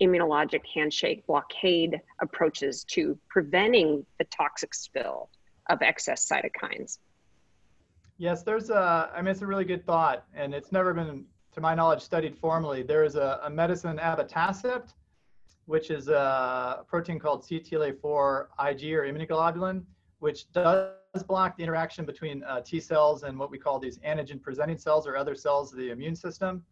[0.00, 5.30] immunologic handshake blockade approaches to preventing the toxic spill
[5.70, 6.98] of excess cytokines?
[8.18, 11.60] Yes, there's a, I mean, it's a really good thought, and it's never been, to
[11.60, 12.82] my knowledge, studied formally.
[12.82, 14.92] There is a, a medicine, abatacept,
[15.66, 19.82] which is a protein called CTLA4 Ig or immunoglobulin,
[20.18, 20.90] which does
[21.20, 25.06] block the interaction between uh, T cells and what we call these antigen presenting cells
[25.06, 26.64] or other cells of the immune system.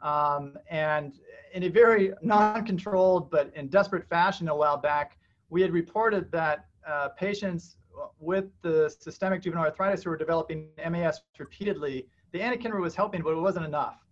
[0.00, 1.18] Um, and
[1.52, 6.66] in a very non-controlled but in desperate fashion a while back, we had reported that
[6.86, 7.76] uh, patients
[8.20, 13.30] with the systemic juvenile arthritis who were developing MAS repeatedly, the anakinra was helping, but
[13.30, 14.04] it wasn't enough.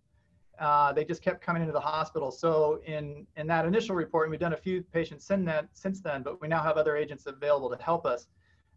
[0.58, 2.30] Uh, they just kept coming into the hospital.
[2.30, 6.00] So in, in that initial report, and we've done a few patients since then, since
[6.00, 8.26] then, but we now have other agents available to help us.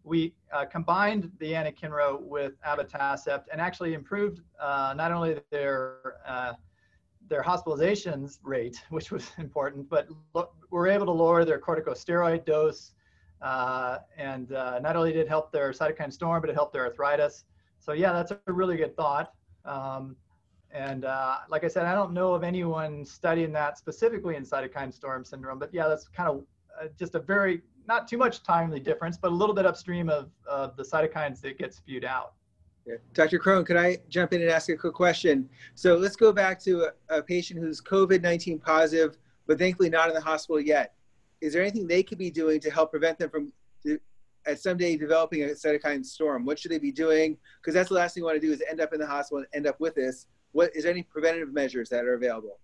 [0.03, 6.53] We uh, combined the anakinra with abatacept and actually improved uh, not only their uh,
[7.29, 12.93] their hospitalizations rate, which was important, but lo- we're able to lower their corticosteroid dose.
[13.41, 16.85] Uh, and uh, not only did it help their cytokine storm, but it helped their
[16.85, 17.43] arthritis.
[17.79, 19.33] So yeah, that's a really good thought.
[19.65, 20.15] Um,
[20.71, 24.93] and uh, like I said, I don't know of anyone studying that specifically in cytokine
[24.93, 26.43] storm syndrome, but yeah, that's kind of
[26.97, 30.29] just a very, not too much timely difference, but a little bit upstream of,
[30.75, 32.33] the cytokines that get spewed out.
[32.85, 32.95] Yeah.
[33.13, 33.37] Dr.
[33.37, 35.49] Cron, can I jump in and ask a quick question?
[35.75, 40.07] So let's go back to a, a patient who's COVID 19 positive, but thankfully not
[40.07, 40.93] in the hospital yet.
[41.41, 43.51] Is there anything they could be doing to help prevent them from
[44.45, 46.45] at someday developing a cytokine storm?
[46.45, 47.37] What should they be doing?
[47.61, 49.39] Because that's the last thing you want to do is end up in the hospital
[49.39, 50.27] and end up with this.
[50.53, 52.59] What is there any preventative measures that are available?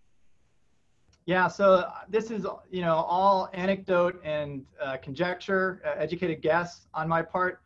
[1.26, 6.88] Yeah, so uh, this is you know all anecdote and uh, conjecture, uh, educated guess
[6.93, 7.61] on my part.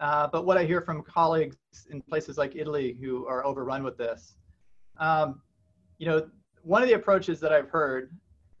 [0.00, 1.56] Uh, but what I hear from colleagues
[1.90, 4.34] in places like Italy who are overrun with this,
[4.98, 5.40] um,
[5.98, 6.28] you know,
[6.62, 8.16] one of the approaches that I've heard,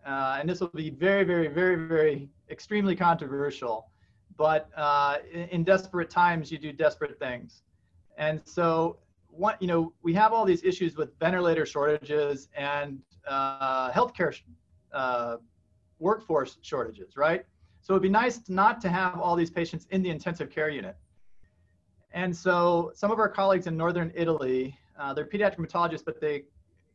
[0.06, 3.90] uh, and this will be very, very, very, very extremely controversial,
[4.36, 7.62] but uh, in, in, desperate times you do desperate things,
[8.18, 13.90] and so what you know we have all these issues with ventilator shortages and uh,
[13.92, 14.38] healthcare
[14.92, 15.36] uh,
[15.98, 17.44] workforce shortages, right?
[17.80, 20.96] So it'd be nice not to have all these patients in the intensive care unit.
[22.12, 26.44] And so some of our colleagues in Northern Italy, uh, they're pediatric hematologists, but they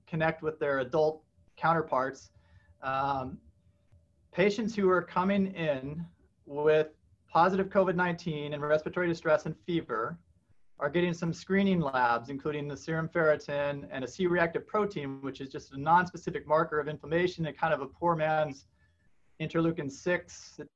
[0.05, 1.23] connect with their adult
[1.57, 2.29] counterparts.
[2.83, 3.37] Um,
[4.31, 6.05] patients who are coming in
[6.45, 6.89] with
[7.27, 10.17] positive COVID-19 and respiratory distress and fever
[10.79, 15.49] are getting some screening labs, including the serum ferritin and a C-reactive protein, which is
[15.49, 18.65] just a non-specific marker of inflammation and kind of a poor man's
[19.41, 20.55] interleukin 6.
[20.59, 20.67] It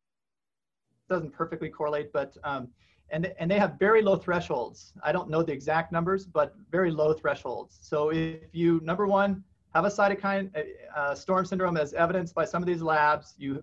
[1.09, 2.69] doesn't perfectly correlate, but um,
[3.11, 4.93] and, and they have very low thresholds.
[5.03, 7.77] I don't know the exact numbers, but very low thresholds.
[7.81, 9.43] So if you, number one,
[9.75, 10.49] have a cytokine
[10.95, 13.61] uh, storm syndrome as evidenced by some of these labs, you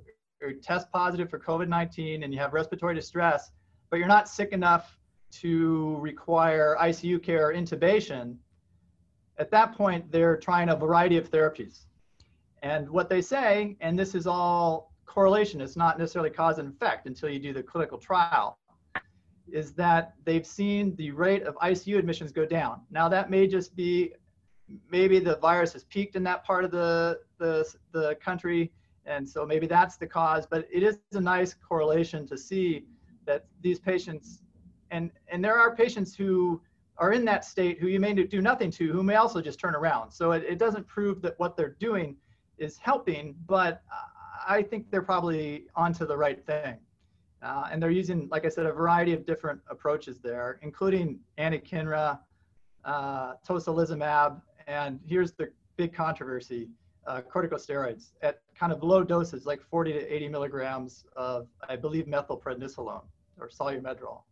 [0.62, 3.50] test positive for COVID-19 and you have respiratory distress,
[3.90, 4.97] but you're not sick enough
[5.30, 8.36] to require ICU care or intubation,
[9.38, 11.84] at that point, they're trying a variety of therapies.
[12.62, 17.06] And what they say, and this is all correlation, it's not necessarily cause and effect
[17.06, 18.58] until you do the clinical trial
[19.50, 22.82] is that they've seen the rate of ICU admissions go down.
[22.90, 24.12] Now that may just be
[24.90, 28.70] maybe the virus has peaked in that part of the, the, the country
[29.06, 32.84] and so maybe that's the cause, but it is a nice correlation to see
[33.24, 34.42] that these patients,
[34.90, 36.60] and, and there are patients who
[36.96, 39.74] are in that state who you may do nothing to, who may also just turn
[39.74, 40.10] around.
[40.10, 42.16] So it, it doesn't prove that what they're doing
[42.58, 43.82] is helping, but
[44.46, 46.76] I think they're probably onto the right thing.
[47.40, 52.18] Uh, and they're using, like I said, a variety of different approaches there, including anakinra,
[52.84, 56.68] uh, tocilizumab, and here's the big controversy,
[57.06, 62.06] uh, corticosteroids at kind of low doses, like 40 to 80 milligrams of, I believe,
[62.06, 63.04] methylprednisolone
[63.38, 64.22] or Solu-Medrol.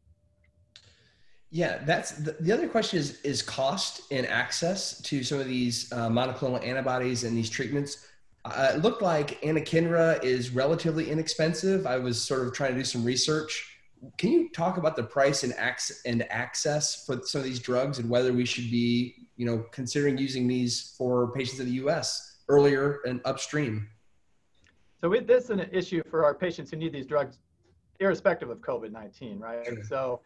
[1.50, 5.92] Yeah, that's the, the other question is is cost and access to some of these
[5.92, 8.08] uh, monoclonal antibodies and these treatments.
[8.44, 11.86] Uh, it looked like anakinra is relatively inexpensive.
[11.86, 13.78] I was sort of trying to do some research.
[14.18, 17.98] Can you talk about the price and access and access for some of these drugs
[17.98, 22.38] and whether we should be, you know, considering using these for patients in the U.S.
[22.48, 23.88] earlier and upstream?
[25.00, 27.38] So this is an issue for our patients who need these drugs,
[28.00, 29.64] irrespective of COVID-19, right?
[29.66, 29.84] Sure.
[29.84, 30.20] So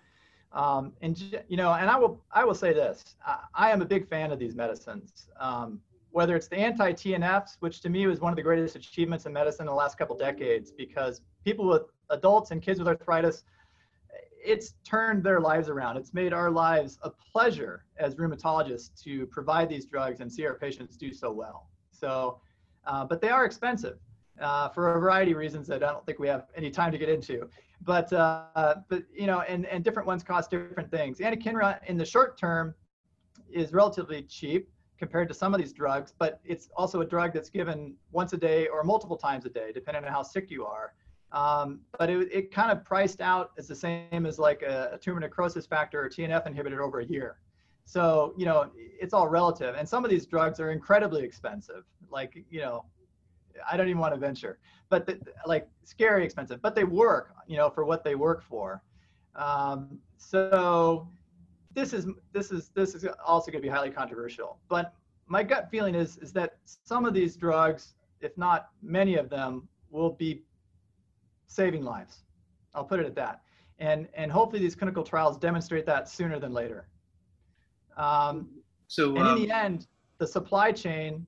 [0.52, 3.84] um, and you know, and I will I will say this: I, I am a
[3.84, 5.28] big fan of these medicines.
[5.38, 5.80] Um,
[6.12, 9.62] whether it's the anti-TNFs, which to me was one of the greatest achievements in medicine
[9.62, 13.44] in the last couple decades, because people with adults and kids with arthritis,
[14.44, 15.96] it's turned their lives around.
[15.96, 20.54] It's made our lives a pleasure as rheumatologists to provide these drugs and see our
[20.54, 21.68] patients do so well.
[21.92, 22.40] So,
[22.86, 23.98] uh, but they are expensive
[24.40, 26.98] uh, for a variety of reasons that I don't think we have any time to
[26.98, 27.48] get into
[27.82, 31.18] but uh, but you know, and and different ones cost different things.
[31.18, 32.74] Anakinra in the short term
[33.50, 34.68] is relatively cheap
[34.98, 38.36] compared to some of these drugs, but it's also a drug that's given once a
[38.36, 40.92] day or multiple times a day, depending on how sick you are.
[41.32, 44.98] Um, but it, it kind of priced out as the same as like a, a
[44.98, 47.38] tumor necrosis factor or TNF inhibitor over a year.
[47.86, 49.74] So, you know, it's all relative.
[49.74, 51.84] And some of these drugs are incredibly expensive.
[52.10, 52.84] Like, you know,
[53.68, 54.58] I don't even want to venture,
[54.88, 58.82] but the, like scary expensive, but they work, you know, for what they work for.
[59.34, 61.08] Um, so
[61.74, 64.58] this is this is this is also going to be highly controversial.
[64.68, 64.92] But
[65.26, 69.68] my gut feeling is is that some of these drugs, if not many of them,
[69.90, 70.42] will be
[71.46, 72.24] saving lives.
[72.74, 73.42] I'll put it at that.
[73.78, 76.88] And and hopefully these clinical trials demonstrate that sooner than later.
[77.96, 78.48] Um,
[78.88, 79.86] so and um, in the end,
[80.18, 81.26] the supply chain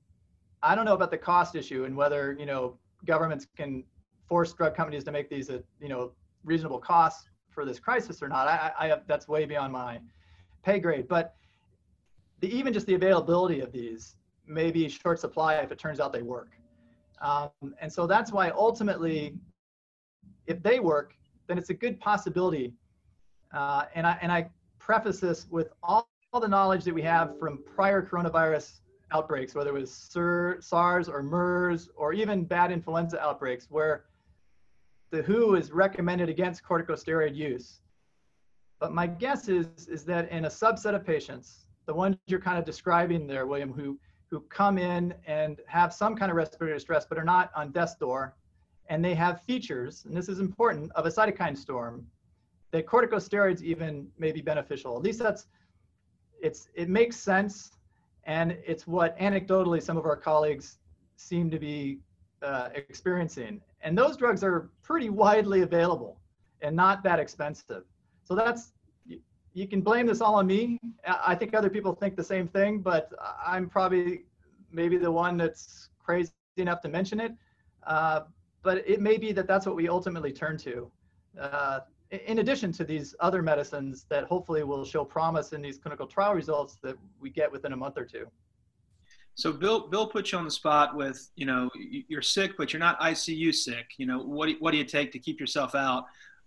[0.63, 3.83] I don't know about the cost issue and whether you know governments can
[4.27, 6.13] force drug companies to make these at you know
[6.45, 8.47] reasonable costs for this crisis or not.
[8.47, 9.99] I, I have, that's way beyond my
[10.63, 11.07] pay grade.
[11.07, 11.35] But
[12.39, 14.15] the, even just the availability of these
[14.47, 16.49] may be short supply if it turns out they work.
[17.21, 17.49] Um,
[17.79, 19.35] and so that's why ultimately,
[20.47, 21.13] if they work,
[21.47, 22.73] then it's a good possibility.
[23.53, 24.49] Uh, and I and I
[24.79, 28.79] preface this with all, all the knowledge that we have from prior coronavirus
[29.13, 29.93] outbreaks, whether it was
[30.59, 34.05] SARS or MERS or even bad influenza outbreaks, where
[35.11, 37.81] the WHO is recommended against corticosteroid use.
[38.79, 42.57] But my guess is, is that in a subset of patients, the ones you're kind
[42.57, 43.99] of describing there, William, who,
[44.31, 47.95] who come in and have some kind of respiratory distress but are not on death's
[47.95, 48.35] door,
[48.89, 52.05] and they have features, and this is important, of a cytokine storm,
[52.71, 54.97] that corticosteroids even may be beneficial.
[54.97, 55.45] At least that's,
[56.41, 57.71] it's, it makes sense
[58.25, 60.77] and it's what anecdotally some of our colleagues
[61.17, 61.99] seem to be
[62.41, 63.61] uh, experiencing.
[63.81, 66.17] And those drugs are pretty widely available
[66.61, 67.83] and not that expensive.
[68.23, 68.71] So that's,
[69.53, 70.79] you, can blame this all on me.
[71.05, 73.11] I think other people think the same thing, but
[73.45, 74.23] I'm probably
[74.71, 77.33] maybe the one that's crazy enough to mention it.
[77.85, 78.21] Uh,
[78.61, 80.89] but it may be that that's what we ultimately turn to.
[81.39, 81.81] Uh,
[82.13, 86.33] in addition to these other medicines that hopefully will show promise in these clinical trial
[86.33, 88.27] results that we get within a month or two.
[89.35, 91.69] So Bill, Bill put you on the spot with, you know,
[92.07, 93.93] you're sick, but you're not ICU sick.
[93.97, 96.05] You know, what do, what do you take to keep yourself out?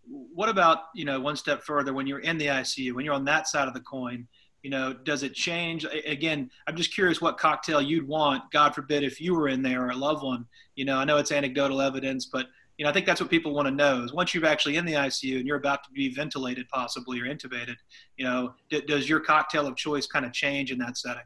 [0.08, 3.24] What about, you know, one step further when you're in the ICU, when you're on
[3.24, 4.28] that side of the coin,
[4.62, 5.84] you know, does it change?
[6.06, 9.84] Again, I'm just curious what cocktail you'd want, God forbid, if you were in there
[9.84, 10.46] or a loved one.
[10.76, 12.46] You know, I know it's anecdotal evidence, but
[12.78, 14.84] you know, I think that's what people want to know is once you're actually in
[14.84, 17.76] the ICU and you're about to be ventilated possibly or intubated,
[18.16, 21.22] you know, d- does your cocktail of choice kind of change in that setting?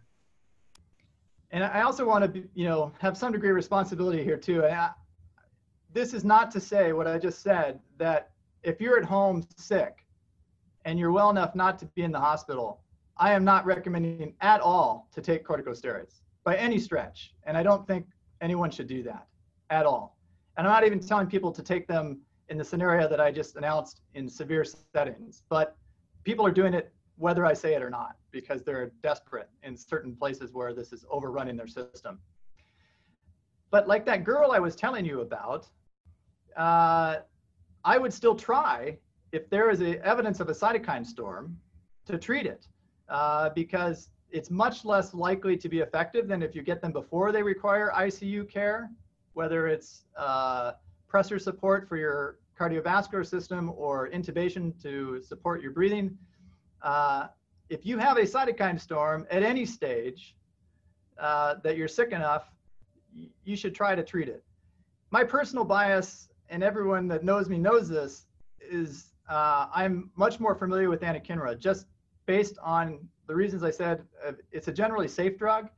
[1.51, 4.64] And I also want to, you know, have some degree of responsibility here too.
[4.64, 4.90] And I,
[5.92, 8.30] this is not to say what I just said that
[8.62, 10.07] if you're at home sick
[10.84, 12.80] and you're well enough not to be in the hospital,
[13.16, 17.34] I am not recommending at all to take corticosteroids by any stretch.
[17.42, 18.07] And I don't think
[18.40, 19.26] anyone should do that
[19.68, 20.20] at all.
[20.57, 23.57] And I'm not even telling people to take them in the scenario that I just
[23.57, 25.76] announced in severe settings, but
[26.24, 30.16] people are doing it whether I say it or not because they're desperate in certain
[30.16, 32.18] places where this is overrunning their system.
[33.70, 35.68] But like that girl I was telling you about,
[36.57, 37.18] uh,
[37.84, 38.98] I would still try
[39.32, 41.57] if there is a, evidence of a cytokine storm
[42.07, 42.66] to treat it.
[43.11, 47.32] uh, because it's much less likely to be effective than if you get them before
[47.32, 48.90] they require ICU care,
[49.35, 50.72] whether it's uh,
[51.12, 56.16] pressor support for your cardiovascular system or intubation to support your breathing.
[56.83, 57.28] Uh,
[57.68, 60.37] if you have a cytokine storm at any stage
[61.18, 62.51] uh, that you're sick enough,
[63.45, 64.45] you should try to treat it.
[65.11, 68.26] My personal bias, and everyone that knows me knows this,
[68.61, 71.87] is uh, I'm much more familiar with anakinra just
[72.26, 74.05] based on the reasons I said.
[74.26, 75.68] Uh, it's a generally safe drug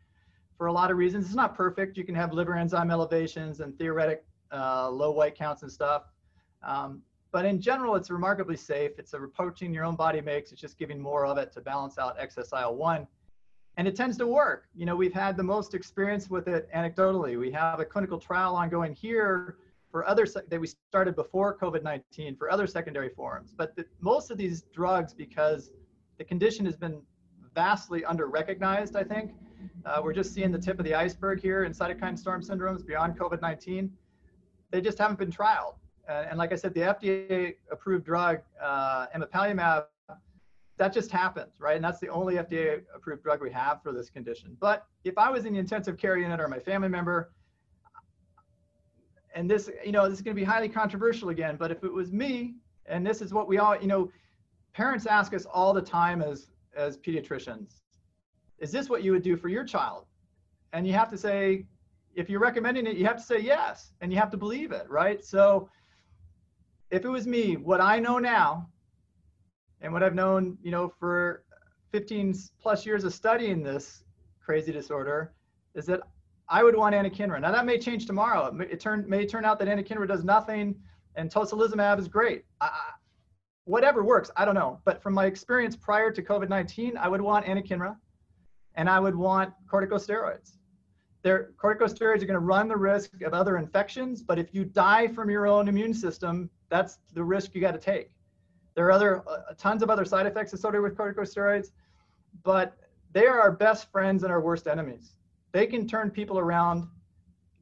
[0.62, 1.26] for a lot of reasons.
[1.26, 1.96] It's not perfect.
[1.96, 6.04] You can have liver enzyme elevations and theoretic uh, low white counts and stuff.
[6.62, 7.02] Um,
[7.32, 8.92] but in general, it's remarkably safe.
[8.96, 10.52] It's a protein your own body makes.
[10.52, 13.08] It's just giving more of it to balance out excess IL-1.
[13.76, 14.68] And it tends to work.
[14.72, 17.36] You know, we've had the most experience with it anecdotally.
[17.36, 19.56] We have a clinical trial ongoing here
[19.90, 23.52] for other that we started before COVID-19 for other secondary forms.
[23.52, 25.72] But the, most of these drugs, because
[26.18, 27.02] the condition has been
[27.52, 29.32] vastly under-recognized, I think,
[29.84, 33.18] uh, we're just seeing the tip of the iceberg here in cytokine storm syndromes beyond
[33.18, 33.90] COVID-19.
[34.70, 35.74] They just haven't been trialed.
[36.08, 39.86] And like I said, the FDA approved drug, uh, emapalumab,
[40.78, 41.76] that just happens, right?
[41.76, 44.56] And that's the only FDA approved drug we have for this condition.
[44.58, 47.32] But if I was in the intensive care unit or my family member,
[49.34, 51.92] and this, you know, this is going to be highly controversial again, but if it
[51.92, 52.54] was me,
[52.86, 54.10] and this is what we all, you know,
[54.72, 57.81] parents ask us all the time as as pediatricians,
[58.62, 60.06] is this what you would do for your child?
[60.72, 61.66] And you have to say,
[62.14, 64.88] if you're recommending it, you have to say yes, and you have to believe it,
[64.88, 65.22] right?
[65.22, 65.68] So
[66.90, 68.68] if it was me, what I know now,
[69.80, 71.42] and what I've known, you know, for
[71.90, 74.04] 15 plus years of studying this
[74.40, 75.34] crazy disorder,
[75.74, 76.00] is that
[76.48, 77.40] I would want anakinra.
[77.40, 78.46] Now that may change tomorrow.
[78.46, 80.76] It, may, it turn, may turn out that anakinra does nothing,
[81.16, 82.44] and tocilizumab is great.
[82.60, 82.70] I,
[83.64, 84.80] whatever works, I don't know.
[84.84, 87.96] But from my experience prior to COVID-19, I would want anakinra,
[88.74, 90.56] and I would want corticosteroids.
[91.22, 95.06] Their corticosteroids are going to run the risk of other infections, but if you die
[95.08, 98.10] from your own immune system, that's the risk you got to take.
[98.74, 101.68] There are other uh, tons of other side effects associated with corticosteroids,
[102.42, 102.76] but
[103.12, 105.12] they are our best friends and our worst enemies.
[105.52, 106.88] They can turn people around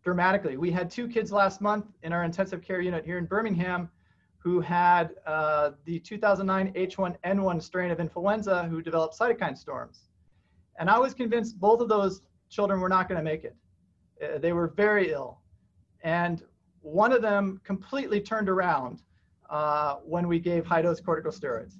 [0.03, 0.57] dramatically.
[0.57, 3.91] We had two kids last month in our intensive care unit here in Birmingham
[4.39, 10.09] who had uh, the 2009 H1N1 strain of influenza who developed cytokine storms.
[10.79, 13.57] And I was convinced both of those children were not going to make it.
[14.23, 15.39] Uh, they were very ill.
[16.03, 16.43] And
[16.83, 19.03] one of them completely turned around
[19.49, 21.75] uh, when we gave high dose corticosteroids.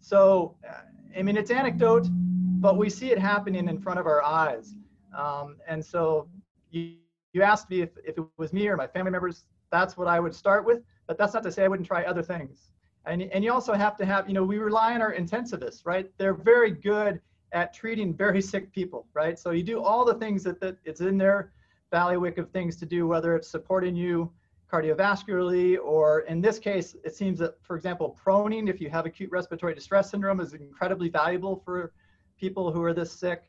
[0.00, 0.80] So, uh,
[1.16, 4.74] I mean, it's anecdote, but we see it happening in front of our eyes.
[5.16, 6.28] Um, and so
[6.70, 6.96] you,
[7.32, 10.20] you asked me if, if it was me or my family members, that's what I
[10.20, 10.82] would start with.
[11.06, 12.72] But that's not to say I wouldn't try other things.
[13.06, 16.10] And, and you also have to have, you know, we rely on our intensivists, right?
[16.18, 17.20] They're very good
[17.52, 19.38] at treating very sick people, right?
[19.38, 21.52] So you do all the things that, that it's in their
[21.90, 24.30] bailiwick of things to do, whether it's supporting you
[24.70, 29.30] cardiovascularly, or in this case, it seems that, for example, proning, if you have acute
[29.30, 31.92] respiratory distress syndrome, is incredibly valuable for
[32.38, 33.44] people who are this sick.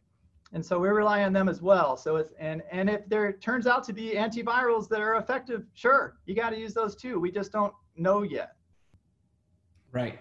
[0.53, 1.97] And so we rely on them as well.
[1.97, 6.15] So it's, and, and if there turns out to be antivirals that are effective, sure,
[6.25, 7.19] you got to use those too.
[7.19, 8.53] We just don't know yet.
[9.91, 10.19] Right.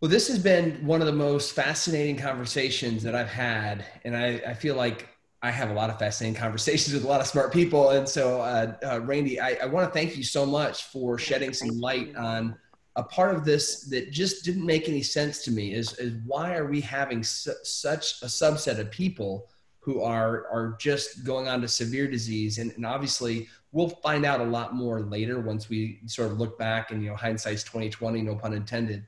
[0.00, 3.84] Well, this has been one of the most fascinating conversations that I've had.
[4.04, 5.08] And I, I feel like
[5.42, 7.90] I have a lot of fascinating conversations with a lot of smart people.
[7.90, 11.52] And so, uh, uh, Randy, I, I want to thank you so much for shedding
[11.52, 12.56] some light on
[12.94, 16.56] a part of this that just didn't make any sense to me is, is why
[16.56, 19.48] are we having su- such a subset of people
[19.80, 22.58] who are, are just going on to severe disease?
[22.58, 26.56] And, and obviously we'll find out a lot more later once we sort of look
[26.56, 29.04] back and, you know, hindsight's 2020, no pun intended.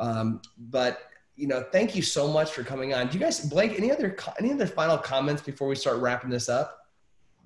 [0.00, 1.02] Um, but
[1.36, 3.06] you know, thank you so much for coming on.
[3.08, 6.48] Do you guys, Blake, any other any other final comments before we start wrapping this
[6.48, 6.78] up?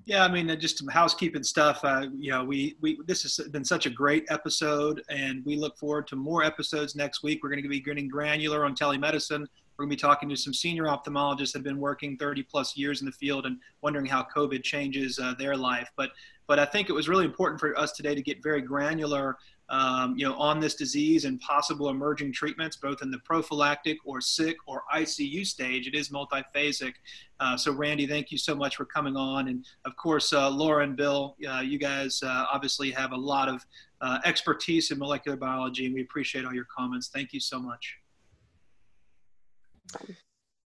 [0.05, 1.79] Yeah, I mean, just some housekeeping stuff.
[1.83, 5.77] Uh, you know, we we this has been such a great episode, and we look
[5.77, 7.41] forward to more episodes next week.
[7.43, 9.47] We're going to be getting granular on telemedicine.
[9.77, 12.77] We're going to be talking to some senior ophthalmologists that have been working 30 plus
[12.77, 15.89] years in the field and wondering how COVID changes uh, their life.
[15.97, 16.11] But
[16.47, 19.37] but I think it was really important for us today to get very granular
[19.69, 24.21] um, you know, on this disease and possible emerging treatments, both in the prophylactic or
[24.21, 25.87] sick or ICU stage.
[25.87, 26.93] It is multiphasic.
[27.39, 29.47] Uh, so, Randy, thank you so much for coming on.
[29.47, 33.49] And of course, uh, Laura and Bill, uh, you guys uh, obviously have a lot
[33.49, 33.65] of
[34.01, 37.07] uh, expertise in molecular biology, and we appreciate all your comments.
[37.07, 37.97] Thank you so much.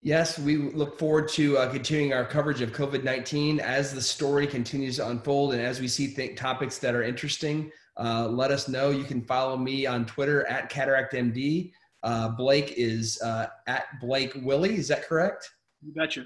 [0.04, 4.48] Yes, we look forward to uh, continuing our coverage of COVID 19 as the story
[4.48, 8.68] continues to unfold and as we see th- topics that are interesting uh, let us
[8.68, 8.89] know.
[8.89, 11.72] You can follow me on Twitter at CataractMD.
[12.04, 14.76] Uh, Blake is uh, at Blake Willie.
[14.76, 15.50] Is that correct?
[15.86, 16.26] You betcha.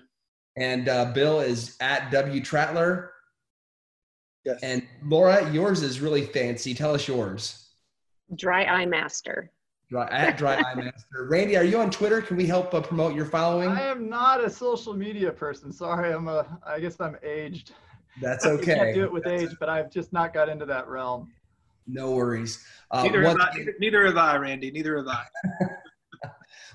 [0.58, 3.12] And uh, Bill is at W Trattler.
[4.46, 4.60] Yes.
[4.62, 6.74] And Laura, yours is really fancy.
[6.74, 7.72] Tell us yours.
[8.36, 9.52] Dry Eye Master.
[9.90, 11.28] Dry, at Dry Eye Master.
[11.30, 12.22] Randy, are you on Twitter?
[12.22, 13.70] Can we help uh, promote your following?
[13.70, 15.72] I am not a social media person.
[15.72, 16.60] Sorry, I'm a.
[16.66, 17.74] I guess I'm aged.
[18.22, 18.76] That's You okay.
[18.76, 21.32] can't do it with That's age, but I've just not got into that realm.
[21.88, 22.64] No worries.
[22.92, 24.72] Uh, Neither have, I, neither, neither have I, Randy.
[24.72, 25.26] Neither have I.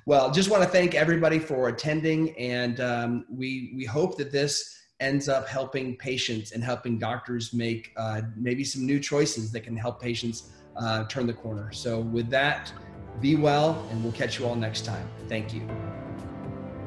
[0.06, 4.76] Well, just want to thank everybody for attending, and um, we we hope that this
[4.98, 9.76] ends up helping patients and helping doctors make uh, maybe some new choices that can
[9.76, 11.70] help patients uh, turn the corner.
[11.72, 12.72] So, with that,
[13.20, 15.06] be well, and we'll catch you all next time.
[15.28, 15.68] Thank you.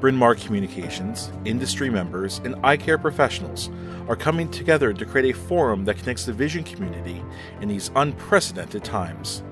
[0.04, 3.70] Bryn Mawr Communications, industry members, and eye care professionals
[4.10, 7.24] are coming together to create a forum that connects the vision community
[7.62, 9.43] in these unprecedented times.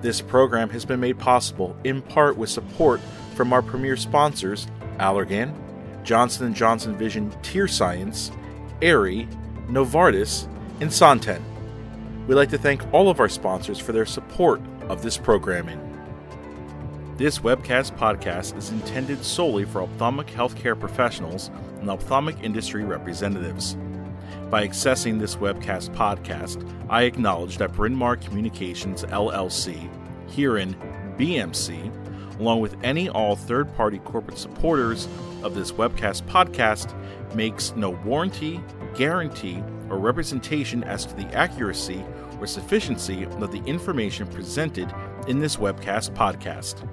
[0.00, 3.00] This program has been made possible in part with support
[3.36, 4.66] from our premier sponsors,
[4.98, 5.54] Allergan,
[6.02, 8.32] Johnson & Johnson Vision Tear Science,
[8.82, 9.28] Aerie,
[9.68, 10.48] Novartis,
[10.80, 11.44] and Santen.
[12.26, 15.91] We'd like to thank all of our sponsors for their support of this programming.
[17.18, 21.50] This webcast podcast is intended solely for ophthalmic healthcare professionals
[21.80, 23.76] and ophthalmic industry representatives.
[24.48, 29.90] By accessing this webcast podcast, I acknowledge that Bryn Mawr Communications LLC,
[30.30, 30.74] herein
[31.18, 35.06] BMC, along with any all third party corporate supporters
[35.42, 36.94] of this webcast podcast,
[37.34, 38.58] makes no warranty,
[38.94, 42.02] guarantee, or representation as to the accuracy
[42.40, 44.92] or sufficiency of the information presented
[45.28, 46.88] in this webcast podcast.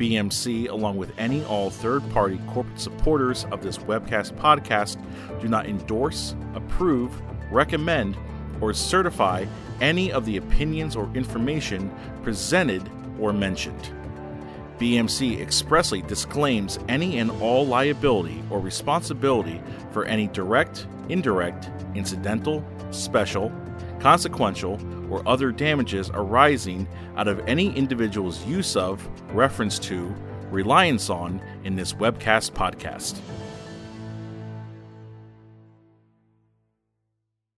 [0.00, 4.96] BMC, along with any all third party corporate supporters of this webcast podcast,
[5.42, 7.20] do not endorse, approve,
[7.50, 8.16] recommend,
[8.62, 9.44] or certify
[9.82, 13.90] any of the opinions or information presented or mentioned.
[14.78, 19.60] BMC expressly disclaims any and all liability or responsibility
[19.92, 23.52] for any direct, indirect, incidental, special,
[23.98, 24.78] consequential,
[25.10, 30.14] or other damages arising out of any individual's use of, reference to,
[30.50, 33.20] reliance on in this webcast podcast.